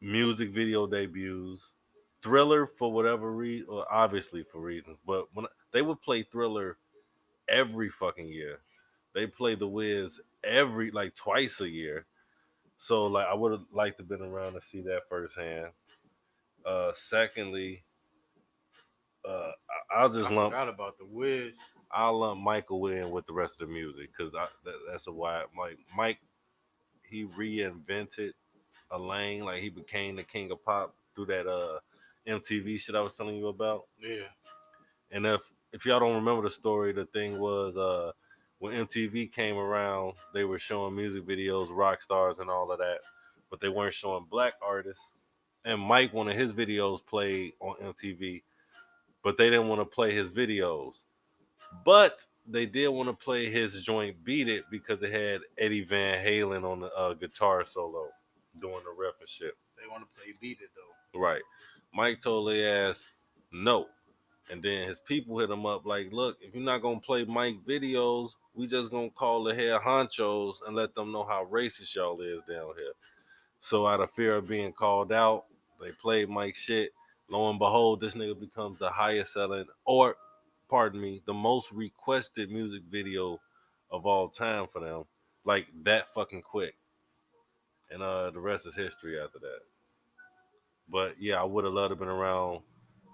[0.00, 1.72] music video debuts,
[2.22, 4.98] Thriller for whatever reason, or obviously for reasons.
[5.06, 6.76] But when they would play Thriller
[7.48, 8.58] every fucking year,
[9.14, 12.04] they play The Wiz every like twice a year.
[12.82, 15.68] So like I would have liked to been around to see that firsthand.
[16.66, 17.84] Uh secondly,
[19.24, 21.56] uh I- I'll just I lump forgot about the Wiz.
[21.92, 24.50] I'll lump Michael in with the rest of the music because that,
[24.90, 26.18] that's a why like Mike
[27.08, 28.32] he reinvented
[28.90, 31.78] a lane like he became the king of pop through that uh
[32.26, 33.82] MTV shit I was telling you about.
[34.00, 34.26] Yeah.
[35.12, 35.42] And if
[35.72, 38.10] if y'all don't remember the story, the thing was uh
[38.62, 43.00] when MTV came around, they were showing music videos, rock stars, and all of that,
[43.50, 45.14] but they weren't showing black artists.
[45.64, 48.44] And Mike, one of his videos played on MTV,
[49.24, 51.02] but they didn't want to play his videos.
[51.84, 56.24] But they did want to play his joint "Beat It" because it had Eddie Van
[56.24, 58.10] Halen on the uh, guitar solo
[58.60, 59.54] doing the riff and shit.
[59.76, 61.18] They want to play Beat It, though.
[61.18, 61.42] Right.
[61.92, 63.08] Mike told their ass
[63.50, 63.88] no.
[64.50, 67.64] And then his people hit him up like, look, if you're not gonna play Mike
[67.66, 72.20] videos, we just gonna call the head honchos and let them know how racist y'all
[72.20, 72.92] is down here.
[73.60, 75.44] So out of fear of being called out,
[75.80, 76.90] they played Mike shit.
[77.28, 80.16] Lo and behold, this nigga becomes the highest selling or
[80.68, 83.40] pardon me, the most requested music video
[83.90, 85.04] of all time for them.
[85.44, 86.74] Like that fucking quick.
[87.90, 89.60] And uh the rest is history after that.
[90.88, 92.60] But yeah, I would have loved to have been around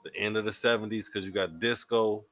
[0.05, 2.25] the end of the '70s because you got disco,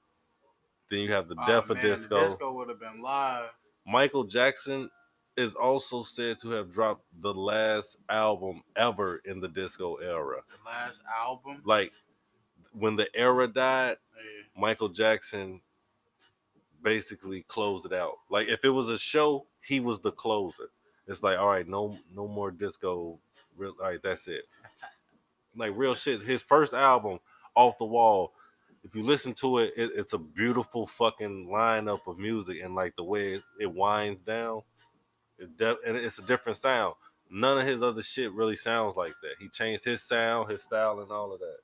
[0.90, 2.24] then you have the Oh, death of man, the disco.
[2.28, 3.50] disco would have been live.
[3.86, 4.90] Michael Jackson
[5.36, 10.40] is also said to have dropped the last album ever in the disco era.
[10.48, 11.62] The last album.
[11.64, 11.92] Like
[12.72, 14.60] when the era died, Yeah.
[14.60, 15.60] Michael Jackson
[16.82, 18.18] basically closed it out.
[18.30, 20.70] Like if it was a show, he was the closer.
[21.06, 23.18] It's like, all right, no, no more disco.
[23.56, 24.44] Real, all right, that's it.
[25.56, 26.22] Like real shit.
[26.22, 27.18] His first album,
[27.56, 28.32] Off the Wall.
[28.84, 32.94] If you listen to it, it it's a beautiful fucking lineup of music, and like
[32.96, 34.62] the way it, it winds down,
[35.38, 36.94] it's de- and it's a different sound.
[37.28, 39.32] None of his other shit really sounds like that.
[39.40, 41.58] He changed his sound, his style, and all of that.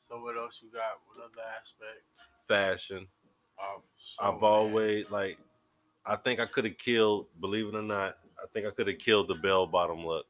[0.00, 0.98] So what else you got?
[1.06, 2.02] What other aspect?
[2.48, 3.06] Fashion.
[3.60, 4.50] Oh, so, I've man.
[4.50, 5.38] always like
[6.04, 8.98] I think I could have killed, believe it or not, I think I could have
[8.98, 10.24] killed the bell bottom look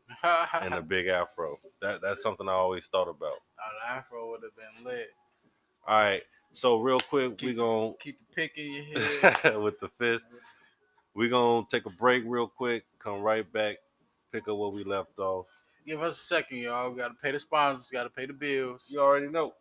[0.55, 1.59] and the big afro.
[1.83, 3.33] That that's something I always thought about.
[3.59, 5.09] An afro would have been lit.
[5.87, 6.23] All right.
[6.53, 9.01] So real quick, we Keep- gonna Keep the pick in your
[9.33, 9.59] head.
[9.59, 10.25] with the fist.
[11.15, 13.77] We're gonna take a break real quick, come right back,
[14.33, 15.47] pick up where we left off.
[15.87, 16.91] Give us a second, y'all.
[16.91, 17.91] We gotta pay the sponsors.
[17.91, 18.87] Gotta pay the bills.
[18.91, 19.53] You already know.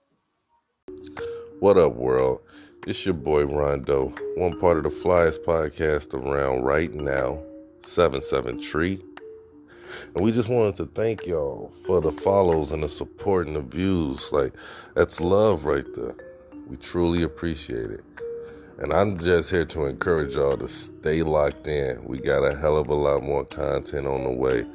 [1.60, 2.42] What up, world?
[2.88, 7.42] It's your boy Rondo, one part of the Flyest podcast around right now,
[7.86, 9.02] 77 Tree.
[10.14, 13.62] And we just wanted to thank y'all for the follows and the support and the
[13.62, 14.32] views.
[14.32, 14.54] Like,
[14.96, 16.16] that's love right there.
[16.68, 18.04] We truly appreciate it.
[18.80, 22.04] And I'm just here to encourage y'all to stay locked in.
[22.04, 24.66] We got a hell of a lot more content on the way.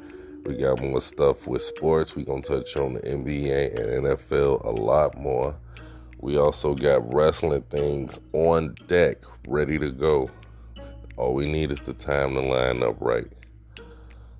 [0.43, 2.15] We got more stuff with sports.
[2.15, 5.55] we going to touch on the NBA and NFL a lot more.
[6.19, 10.31] We also got wrestling things on deck, ready to go.
[11.21, 13.27] All we need is the time to line up right.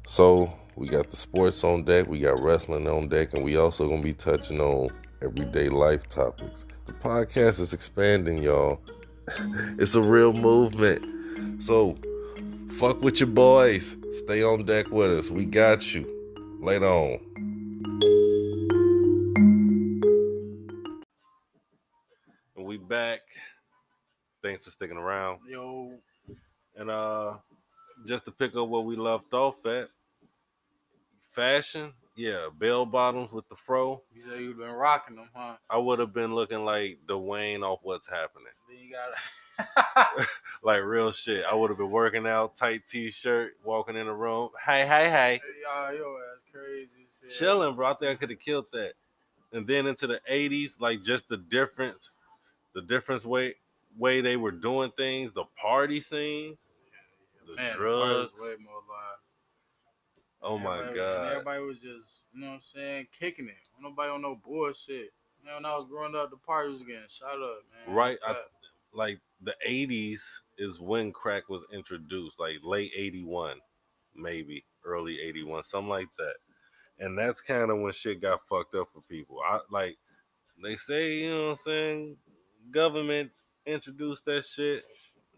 [0.08, 3.88] So we got the sports on deck, we got wrestling on deck, and we also
[3.88, 4.90] gonna be touching on
[5.22, 6.66] everyday life topics.
[6.88, 8.82] The podcast is expanding, y'all.
[9.78, 11.62] it's a real movement.
[11.62, 12.00] So
[12.72, 13.96] fuck with your boys.
[14.14, 15.30] Stay on deck with us.
[15.30, 16.08] We got you.
[16.60, 17.20] Later on.
[22.56, 23.20] And we back.
[24.42, 25.42] Thanks for sticking around.
[25.48, 26.00] Yo,
[26.78, 27.34] And uh
[28.06, 29.88] just to pick up where we left off at,
[31.32, 34.02] fashion, yeah, bell bottoms with the fro.
[34.14, 35.56] you say you've been rocking them, huh?
[35.70, 38.48] I would have been looking like Dwayne off what's happening.
[38.70, 40.28] Then you gotta.
[40.64, 41.44] Like real shit.
[41.46, 44.50] I would have been working out, tight t-shirt, walking in the room.
[44.64, 45.42] Hey, hey, hey.
[45.64, 47.08] Y'all, yo, that's crazy.
[47.20, 47.30] hell.
[47.30, 47.88] Chilling, bro.
[47.88, 48.94] I think I could have killed that.
[49.54, 52.12] And then into the 80s, like just the difference,
[52.76, 53.56] the difference way
[53.98, 56.58] way they were doing things, the party scenes,
[57.48, 58.32] the Man, the drugs.
[58.34, 59.20] was way more live.
[60.44, 61.32] Oh my Everybody- god.
[61.32, 63.68] Everybody was just, you know what I'm saying, kicking it.
[63.80, 65.12] Nobody on no bullshit.
[65.44, 67.96] Man, when I was growing up, the party was getting shot up, man.
[67.96, 68.44] Right, I-
[68.94, 73.60] like the 80s is when crack was introduced, like late 81,
[74.16, 76.36] maybe early 81, something like that.
[77.00, 79.40] And that's kind of when shit got fucked up for people.
[79.46, 79.98] I like
[80.62, 82.18] they say, you know what I'm saying,
[82.70, 83.32] government
[83.66, 84.84] introduced that shit.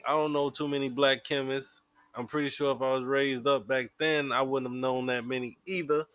[0.08, 1.82] I don't know too many black chemists.
[2.16, 5.26] I'm pretty sure if I was raised up back then, I wouldn't have known that
[5.26, 6.06] many either.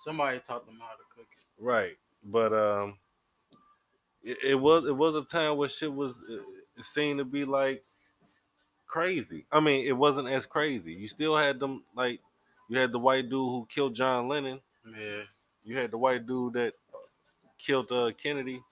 [0.00, 1.62] somebody taught them how to cook it.
[1.62, 2.98] Right, but um,
[4.22, 6.40] it, it was it was a time where shit was it,
[6.78, 7.84] it seemed to be like
[8.86, 9.46] crazy.
[9.52, 10.92] I mean, it wasn't as crazy.
[10.94, 12.20] You still had them like
[12.68, 14.60] you had the white dude who killed John Lennon.
[14.86, 15.22] Yeah.
[15.64, 16.74] You had the white dude that
[17.58, 18.62] killed uh, Kennedy,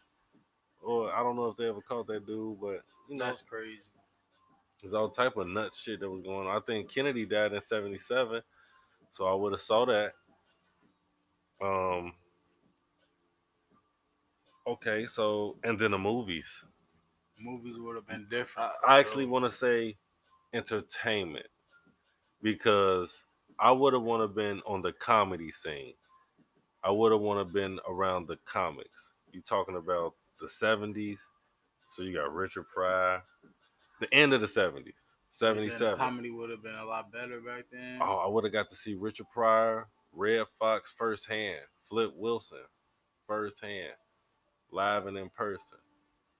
[0.86, 3.82] or I don't know if they ever caught that dude, but you know, That's crazy.
[4.80, 6.56] there's all type of nuts shit that was going on.
[6.56, 8.40] I think Kennedy died in '77,
[9.10, 10.12] so I would have saw that.
[11.62, 12.12] Um.
[14.66, 16.64] Okay, so and then the movies.
[17.38, 18.72] Movies would have been different.
[18.86, 19.96] I, I actually want to say
[20.54, 21.46] entertainment
[22.42, 23.24] because
[23.58, 25.94] I would have want to been on the comedy scene.
[26.82, 29.14] I would have want to been around the comics.
[29.32, 31.18] You talking about the '70s?
[31.88, 33.22] So you got Richard Pryor,
[34.00, 34.92] the end of the '70s, you
[35.30, 35.98] saying the '77.
[35.98, 37.98] Comedy would have been a lot better back then.
[38.00, 42.58] Oh, I would have got to see Richard Pryor, Redd Foxx firsthand, Flip Wilson
[43.26, 43.92] firsthand,
[44.70, 45.78] live and in person.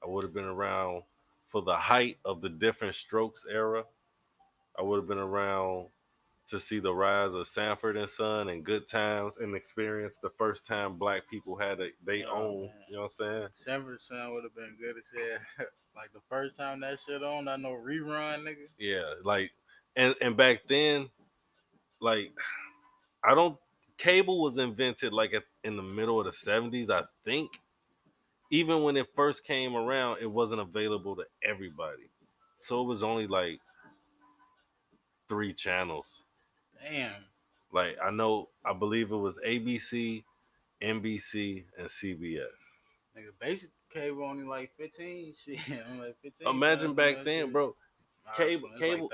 [0.03, 1.03] I would have been around
[1.49, 3.85] for the height of the Diff'rent Strokes era.
[4.79, 5.89] I would have been around
[6.49, 10.67] to see the rise of Sanford and Son and Good Times and experience the first
[10.67, 12.73] time black people had a they Oh, own, man.
[12.89, 13.49] you know what I'm saying?
[13.55, 15.67] Sanford and Son would have been good as hell.
[15.97, 18.69] like the first time that shit on, I know rerun, nigga.
[18.79, 19.53] Yeah, like
[19.97, 21.09] and and back then,
[22.01, 22.33] like
[23.25, 23.59] I don't
[23.99, 27.51] cable was invented like at, in the middle of the 70s, I think.
[28.51, 32.11] Even when it first came around, it wasn't available to everybody.
[32.61, 33.59] So it was only like
[35.29, 36.26] three channels.
[36.83, 37.13] Damn.
[37.73, 40.25] Like I know I believe it was ABC,
[40.83, 42.47] NBC, and CBS.
[43.17, 45.35] Nigga, basic cable only like 15.
[45.37, 45.59] Shit,
[45.91, 46.49] I'm like 15.
[46.49, 47.53] Imagine back then, shit.
[47.53, 47.75] bro.
[48.25, 49.11] Nah, cable- it's like cable-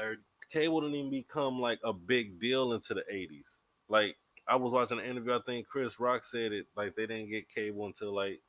[0.51, 3.59] cable didn't even become like a big deal into the 80s.
[3.89, 4.17] Like
[4.49, 7.49] I was watching an interview, I think Chris Rock said it like they didn't get
[7.49, 8.41] cable until like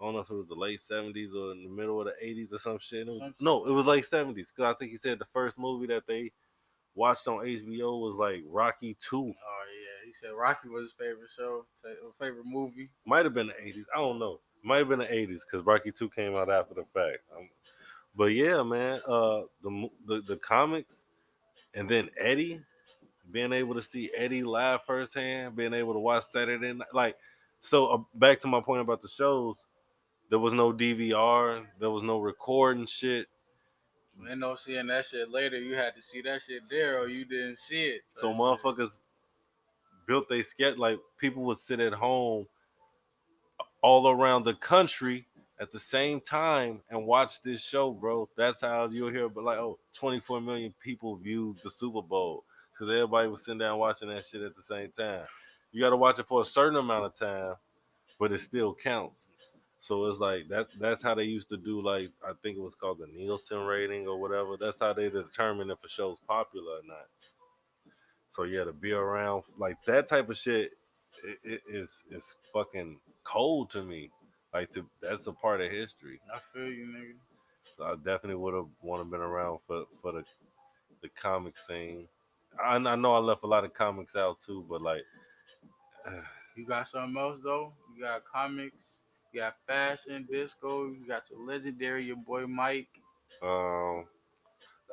[0.00, 2.26] I don't know if it was the late 70s or in the middle of the
[2.26, 3.06] 80s or some shit.
[3.06, 5.18] It was- Some shit no, it was like late 70s because I think he said
[5.18, 6.32] the first movie that they
[6.96, 9.16] watched on HBO was like Rocky 2.
[9.16, 11.66] Oh yeah, he said Rocky was his favorite show,
[12.18, 12.90] favorite movie.
[13.06, 13.84] Might have been the 80s.
[13.94, 14.40] I don't know.
[14.64, 17.18] Might have been the 80s because Rocky 2 came out after the fact.
[17.36, 17.48] Um,
[18.16, 21.04] but yeah, man, uh, the, the the comics,
[21.74, 22.60] and then Eddie,
[23.30, 27.16] being able to see Eddie live firsthand, being able to watch Saturday night, like,
[27.60, 29.66] so uh, back to my point about the shows,
[30.30, 33.28] there was no DVR, there was no recording shit.
[34.28, 37.24] And no seeing that shit later, you had to see that shit there, or you
[37.24, 38.02] didn't see it.
[38.14, 39.00] So motherfuckers
[40.06, 42.46] built they sketch like people would sit at home
[43.82, 45.26] all around the country
[45.58, 48.28] at the same time and watch this show, bro.
[48.36, 52.44] That's how you'll hear but like oh 24 million people viewed the Super Bowl.
[52.78, 55.22] Cause everybody was sitting down watching that shit at the same time.
[55.72, 57.54] You gotta watch it for a certain amount of time,
[58.18, 59.25] but it still counts.
[59.86, 62.74] So it's like that that's how they used to do like I think it was
[62.74, 64.56] called the Nielsen rating or whatever.
[64.56, 67.06] That's how they determine if a show's popular or not.
[68.28, 70.72] So yeah, to be around like that type of shit
[71.22, 74.10] it, it is is fucking cold to me.
[74.52, 76.18] Like to that's a part of history.
[76.34, 77.14] I feel you, nigga.
[77.78, 80.24] So I definitely would have want to been around for for the
[81.00, 82.08] the comic scene.
[82.60, 85.02] I, I know I left a lot of comics out too, but like,
[86.56, 87.72] You got something else though?
[87.94, 89.00] You got comics,
[89.36, 92.88] you got fashion, disco, you got your legendary, your boy Mike.
[93.42, 94.06] um,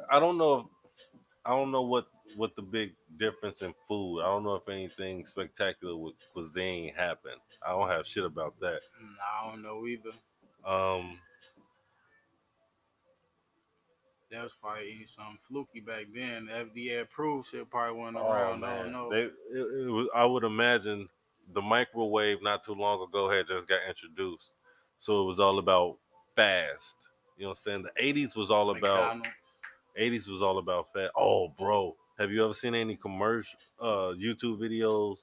[0.10, 0.60] I don't know.
[0.60, 0.66] If,
[1.46, 4.22] I don't know what what the big difference in food.
[4.22, 7.39] I don't know if anything spectacular with cuisine happened.
[7.66, 8.82] I don't have shit about that.
[9.00, 10.12] I don't know either.
[10.66, 11.18] Um,
[14.32, 16.48] That was probably eating something fluky back then.
[16.48, 18.64] The FDA approved shit probably wasn't around.
[18.64, 19.08] I don't know.
[19.08, 21.08] Oh, They, it, it was, I would imagine
[21.52, 24.54] the microwave not too long ago had just got introduced,
[25.00, 25.98] so it was all about
[26.36, 27.10] fast.
[27.38, 27.86] You know what I'm saying?
[27.96, 29.30] The '80s was all about McDonald's.
[30.00, 31.12] '80s was all about fast.
[31.18, 35.18] Oh, bro, have you ever seen any commercial uh YouTube videos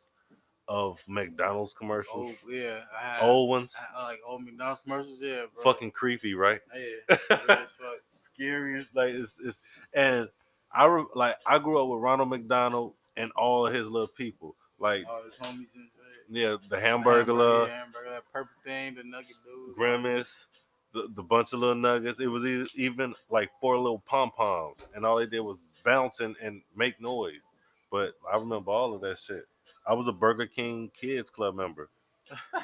[0.69, 2.39] of McDonald's Oh commercials?
[2.49, 5.21] yeah, I had, Old ones, I, I like old McDonald's commercials.
[5.23, 5.63] Yeah, bro.
[5.65, 6.61] fucking creepy, right?
[6.77, 7.17] yeah.
[7.39, 7.69] fuck.
[8.13, 9.59] Scary, as- like it's, it's
[9.95, 10.29] and
[10.73, 14.55] I re, like I grew up with Ronald McDonald and all of his little people.
[14.79, 15.89] Like All his homies and.
[16.31, 17.69] Yeah, the hamburger, love.
[17.69, 19.75] yeah, hamburger, purple thing, the nugget dude.
[19.75, 20.47] grimace,
[20.95, 22.21] the, the bunch of little nuggets.
[22.21, 26.37] It was even like four little pom poms, and all they did was bounce and,
[26.43, 27.43] and make noise.
[27.91, 29.45] But I remember all of that shit.
[29.87, 31.89] I was a Burger King Kids Club member.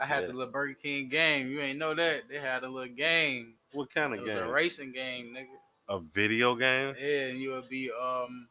[0.00, 0.26] I had Yeah.
[0.28, 1.48] the little Burger King game.
[1.50, 3.54] You ain't know that they had a little game.
[3.72, 4.44] What kind It of was game?
[4.44, 5.46] a racing game, nigga.
[5.88, 6.94] A video game?
[7.00, 8.48] Yeah, and you would be um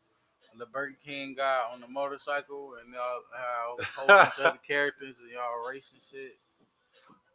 [0.57, 4.59] the Burger King guy on the motorcycle, and y'all have a whole bunch of other
[4.65, 6.37] characters, and y'all racing shit.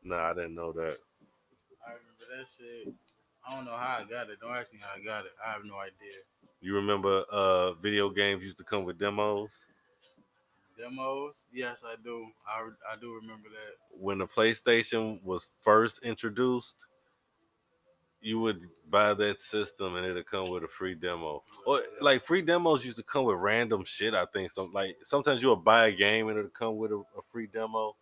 [0.04, 0.98] Nah, I didn't know that.
[1.86, 2.94] I remember that shit.
[3.46, 4.40] I don't know how I got it.
[4.40, 5.32] Don't ask me how I got it.
[5.46, 6.18] I have no idea.
[6.60, 9.50] You remember uh video games used to come with demos?
[10.76, 11.44] Demos?
[11.52, 12.26] Yes, I do.
[12.46, 13.98] I, I do remember that.
[13.98, 16.84] When the PlayStation was first introduced,
[18.20, 21.42] you would buy that system and it'll come with a free demo.
[21.66, 24.14] Or like free demos used to come with random shit.
[24.14, 26.96] I think some like sometimes you would buy a game and it'll come with a,
[26.96, 27.94] a free demo,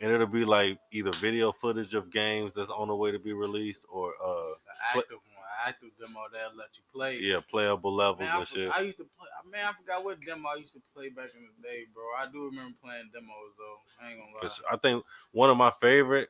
[0.00, 3.32] and it'll be like either video footage of games that's on the way to be
[3.32, 4.52] released or uh
[4.94, 7.18] active one, active demo that let you play.
[7.20, 8.70] yeah playable levels Man, I, and for- shit.
[8.70, 9.26] I used to play.
[9.50, 12.04] Man, I forgot what demo I used to play back in the day, bro.
[12.16, 14.04] I do remember playing demos though.
[14.04, 14.54] I ain't gonna lie.
[14.70, 16.28] I think one of my favorite,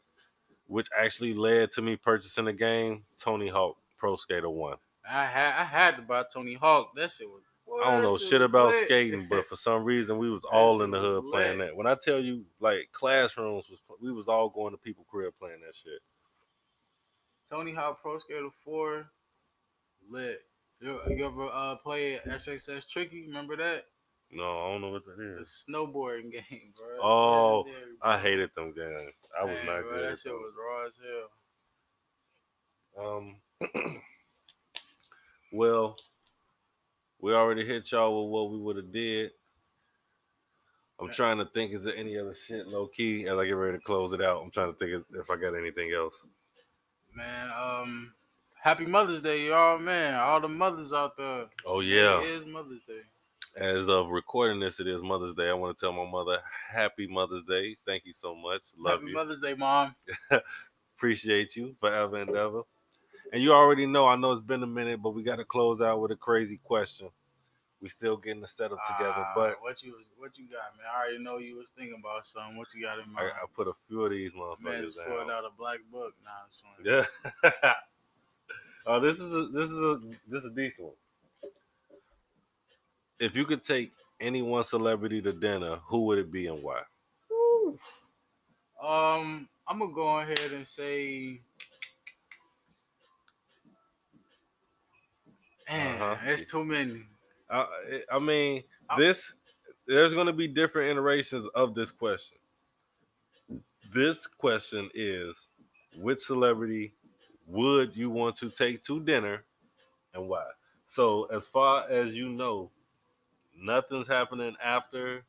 [0.71, 4.77] which actually led to me purchasing the game, Tony Hawk Pro Skater One.
[5.09, 6.95] I had I had to buy Tony Hawk.
[6.95, 7.43] That shit was.
[7.67, 8.85] boy, I don't know shit about lit.
[8.85, 11.77] skating, but for some reason we was all in the hood playing that.
[11.77, 15.61] When I tell you, like classrooms was, we was all going to people crib playing
[15.67, 16.01] that shit.
[17.51, 19.07] Tony Hawk Pro Skater Four,
[20.09, 20.41] lit.
[20.81, 23.27] You, you ever uh, play SSX Tricky?
[23.27, 23.87] Remember that?
[24.33, 25.65] No, I don't know what that is.
[25.67, 27.03] The snowboarding game, bro.
[27.03, 29.13] Oh, Legendary, I hated them games.
[29.39, 30.05] I was Man, not bro, good.
[30.05, 31.31] That at shit was raw as hell.
[32.99, 33.37] Um,
[35.53, 35.97] well,
[37.21, 39.33] we already hit y'all with what we would have did.
[41.01, 43.79] I'm trying to think, is there any other shit low key as I get ready
[43.79, 44.43] to close it out?
[44.43, 46.23] I'm trying to think if- I got anything else.
[47.15, 48.13] Man, um,
[48.63, 49.79] happy Mother's Day, y'all.
[49.79, 51.47] Man, all the mothers out there.
[51.65, 53.01] Oh yeah, is Mother's Day.
[53.57, 55.49] As of recording this, it is Mother's Day.
[55.49, 56.39] I want to tell my mother
[56.71, 57.77] Happy Mother's Day.
[57.87, 58.63] Thank you so much.
[58.79, 59.15] Love happy you.
[59.15, 59.95] Mother's Day, Mom.
[60.97, 62.63] Appreciate you forever and ever.
[63.33, 64.07] And you already know.
[64.07, 66.61] I know it's been a minute, but we got to close out with a crazy
[66.63, 67.09] question.
[67.81, 70.87] We still getting the setup together, Ah, but what you what you got, man?
[70.95, 72.59] I already know you was thinking about something.
[72.59, 73.33] What you got in mind?
[73.35, 76.13] I put a few of these man, motherfuckers just pulled out a black book.
[76.23, 77.07] Nah.
[77.43, 77.73] Yeah.
[78.87, 79.99] oh, this is a this is a
[80.29, 80.95] this is a decent one.
[83.21, 86.83] If you could take any one celebrity to dinner, who would it be and why?
[88.83, 91.43] Um, I'm gonna go ahead and say,
[95.69, 96.17] man, Uh-huh.
[96.33, 97.07] it's too many.
[97.51, 97.67] I,
[98.11, 99.35] I mean, I- this
[99.87, 102.39] there's going to be different iterations of this question.
[103.93, 105.37] This question is,
[105.99, 106.95] which celebrity
[107.47, 109.45] would you want to take to dinner,
[110.15, 110.47] and why?
[110.87, 112.71] So, as far as you know,
[113.61, 115.23] nothing's happening after.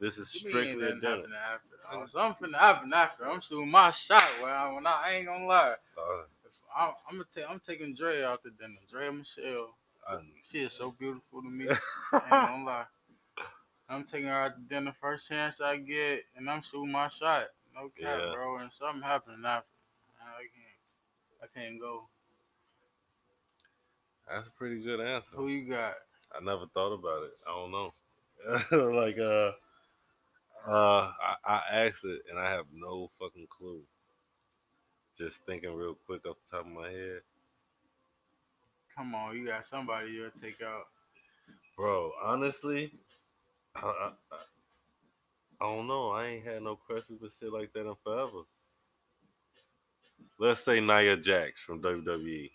[0.00, 1.24] This is What you mean strictly a dinner.
[1.52, 2.08] after?
[2.08, 3.26] Something happen after.
[3.28, 4.22] I'm shooting my shot.
[4.40, 5.74] When I, when I, I ain't gonna lie.
[5.96, 7.44] Uh, If I'm, I'm gonna take.
[7.48, 8.78] I'm taking Dre out to dinner.
[8.92, 9.74] Draya Michele.
[10.08, 10.18] I-
[10.50, 11.66] She is so beautiful to me.
[12.12, 12.84] I ain't gonna lie.
[13.88, 17.46] I'm taking her out to dinner first chance I get, and I'm shooting my shot.
[17.74, 18.32] No cap, Yeah.
[18.34, 18.58] bro.
[18.58, 19.66] And something happening after.
[20.20, 21.44] I can't.
[21.56, 22.08] I can't go.
[24.30, 25.36] That's a pretty good answer.
[25.36, 25.94] Who you got?
[26.34, 27.32] I never thought about it.
[27.48, 27.94] I don't know.
[28.92, 29.52] like uh
[30.68, 33.82] uh I, I asked it and I have no fucking clue.
[35.16, 37.20] Just thinking real quick off the top of my head.
[38.96, 40.84] Come on, you got somebody you'll take out.
[41.76, 42.92] Bro, honestly,
[43.76, 44.38] I, I, I-
[45.60, 46.10] I don't know.
[46.10, 48.42] I ain't had no crushes or shit like that in forever.
[50.38, 52.50] Let's say Nia Jax from WWE.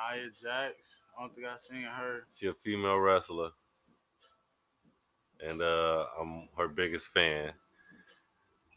[0.00, 1.00] Nia Jax.
[1.16, 2.26] I don't think I've seen her.
[2.32, 3.50] She a female wrestler,
[5.46, 7.52] and uh, I'm her biggest fan.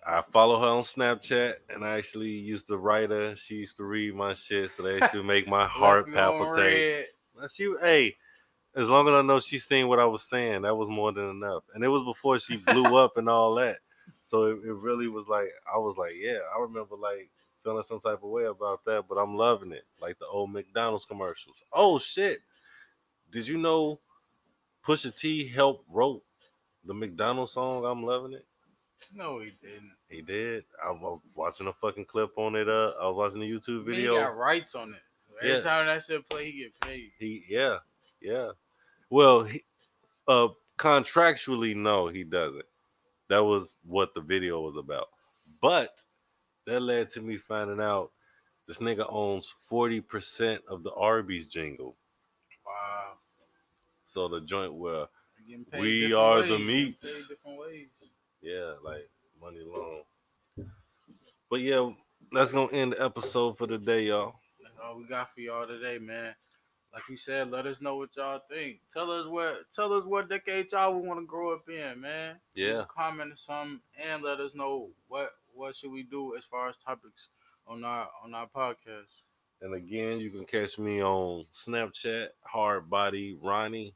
[0.05, 3.35] I follow her on Snapchat, and I actually used to write her.
[3.35, 6.15] She used to read my shit, so they used to make my heart Left me
[6.15, 7.05] on palpitate.
[7.49, 8.15] She, hey,
[8.75, 11.29] as long as I know she's seen what I was saying, that was more than
[11.29, 11.63] enough.
[11.73, 13.77] And it was before she blew up and all that.
[14.23, 17.29] So it, it really was like I was like, yeah, I remember like
[17.63, 19.85] feeling some type of way about that, but I'm loving it.
[20.01, 21.63] Like the old McDonald's commercials.
[21.71, 22.41] Oh shit.
[23.31, 23.99] Did you know
[24.85, 26.23] Pusha T helped wrote
[26.85, 28.45] the McDonald's song I'm loving it?
[29.13, 29.91] No, he didn't.
[30.09, 30.63] He did.
[30.85, 32.69] I was watching a fucking clip on it.
[32.69, 34.13] Uh, I was watching a YouTube video.
[34.15, 35.01] He got rights on it.
[35.27, 35.59] So every Yeah.
[35.61, 37.11] time that shit play, he get paid.
[37.19, 37.77] He yeah,
[38.21, 38.51] yeah.
[39.09, 39.63] Well, he,
[40.27, 42.65] uh contractually no, he doesn't.
[43.29, 45.07] That was what the video was about.
[45.61, 46.03] But
[46.65, 48.11] that led to me finding out
[48.67, 51.95] this nigga owns 40% of the Arby's jingle.
[52.65, 53.13] Wow.
[54.05, 55.07] So the joint where
[55.45, 56.49] He getting paid We are ways.
[56.49, 57.27] the meats.
[57.27, 57.87] paid different ways.
[58.41, 59.09] yeah, like
[59.41, 60.03] money long.
[61.49, 61.89] But yeah,
[62.31, 64.35] that's gonna end the episode for today, y'all.
[64.61, 66.33] That's all we got for y'all today, man.
[66.93, 68.77] Like we said, let us know what y'all think.
[68.91, 72.35] Tell us what tell us what decade y'all would want to grow up in, man.
[72.55, 72.85] Yeah.
[72.87, 76.77] Comment or something and let us know what what should we do as far as
[76.77, 77.29] topics
[77.67, 79.21] on our on our podcast.
[79.61, 83.95] And again, you can catch me on Snapchat, Hard Body Ronnie.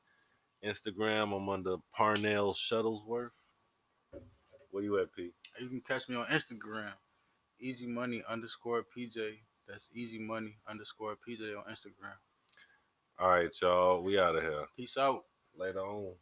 [0.66, 3.36] Instagram, I'm under Parnell Shuttlesworth.
[4.72, 5.32] Where you at, P?
[5.60, 6.94] You can catch me on Instagram,
[7.60, 9.38] easy money underscore PJ.
[9.68, 12.16] That's easy money underscore PJ on Instagram.
[13.20, 14.02] All right, y'all.
[14.02, 14.66] We out of here.
[14.76, 15.26] Peace out.
[15.58, 16.14] Later on.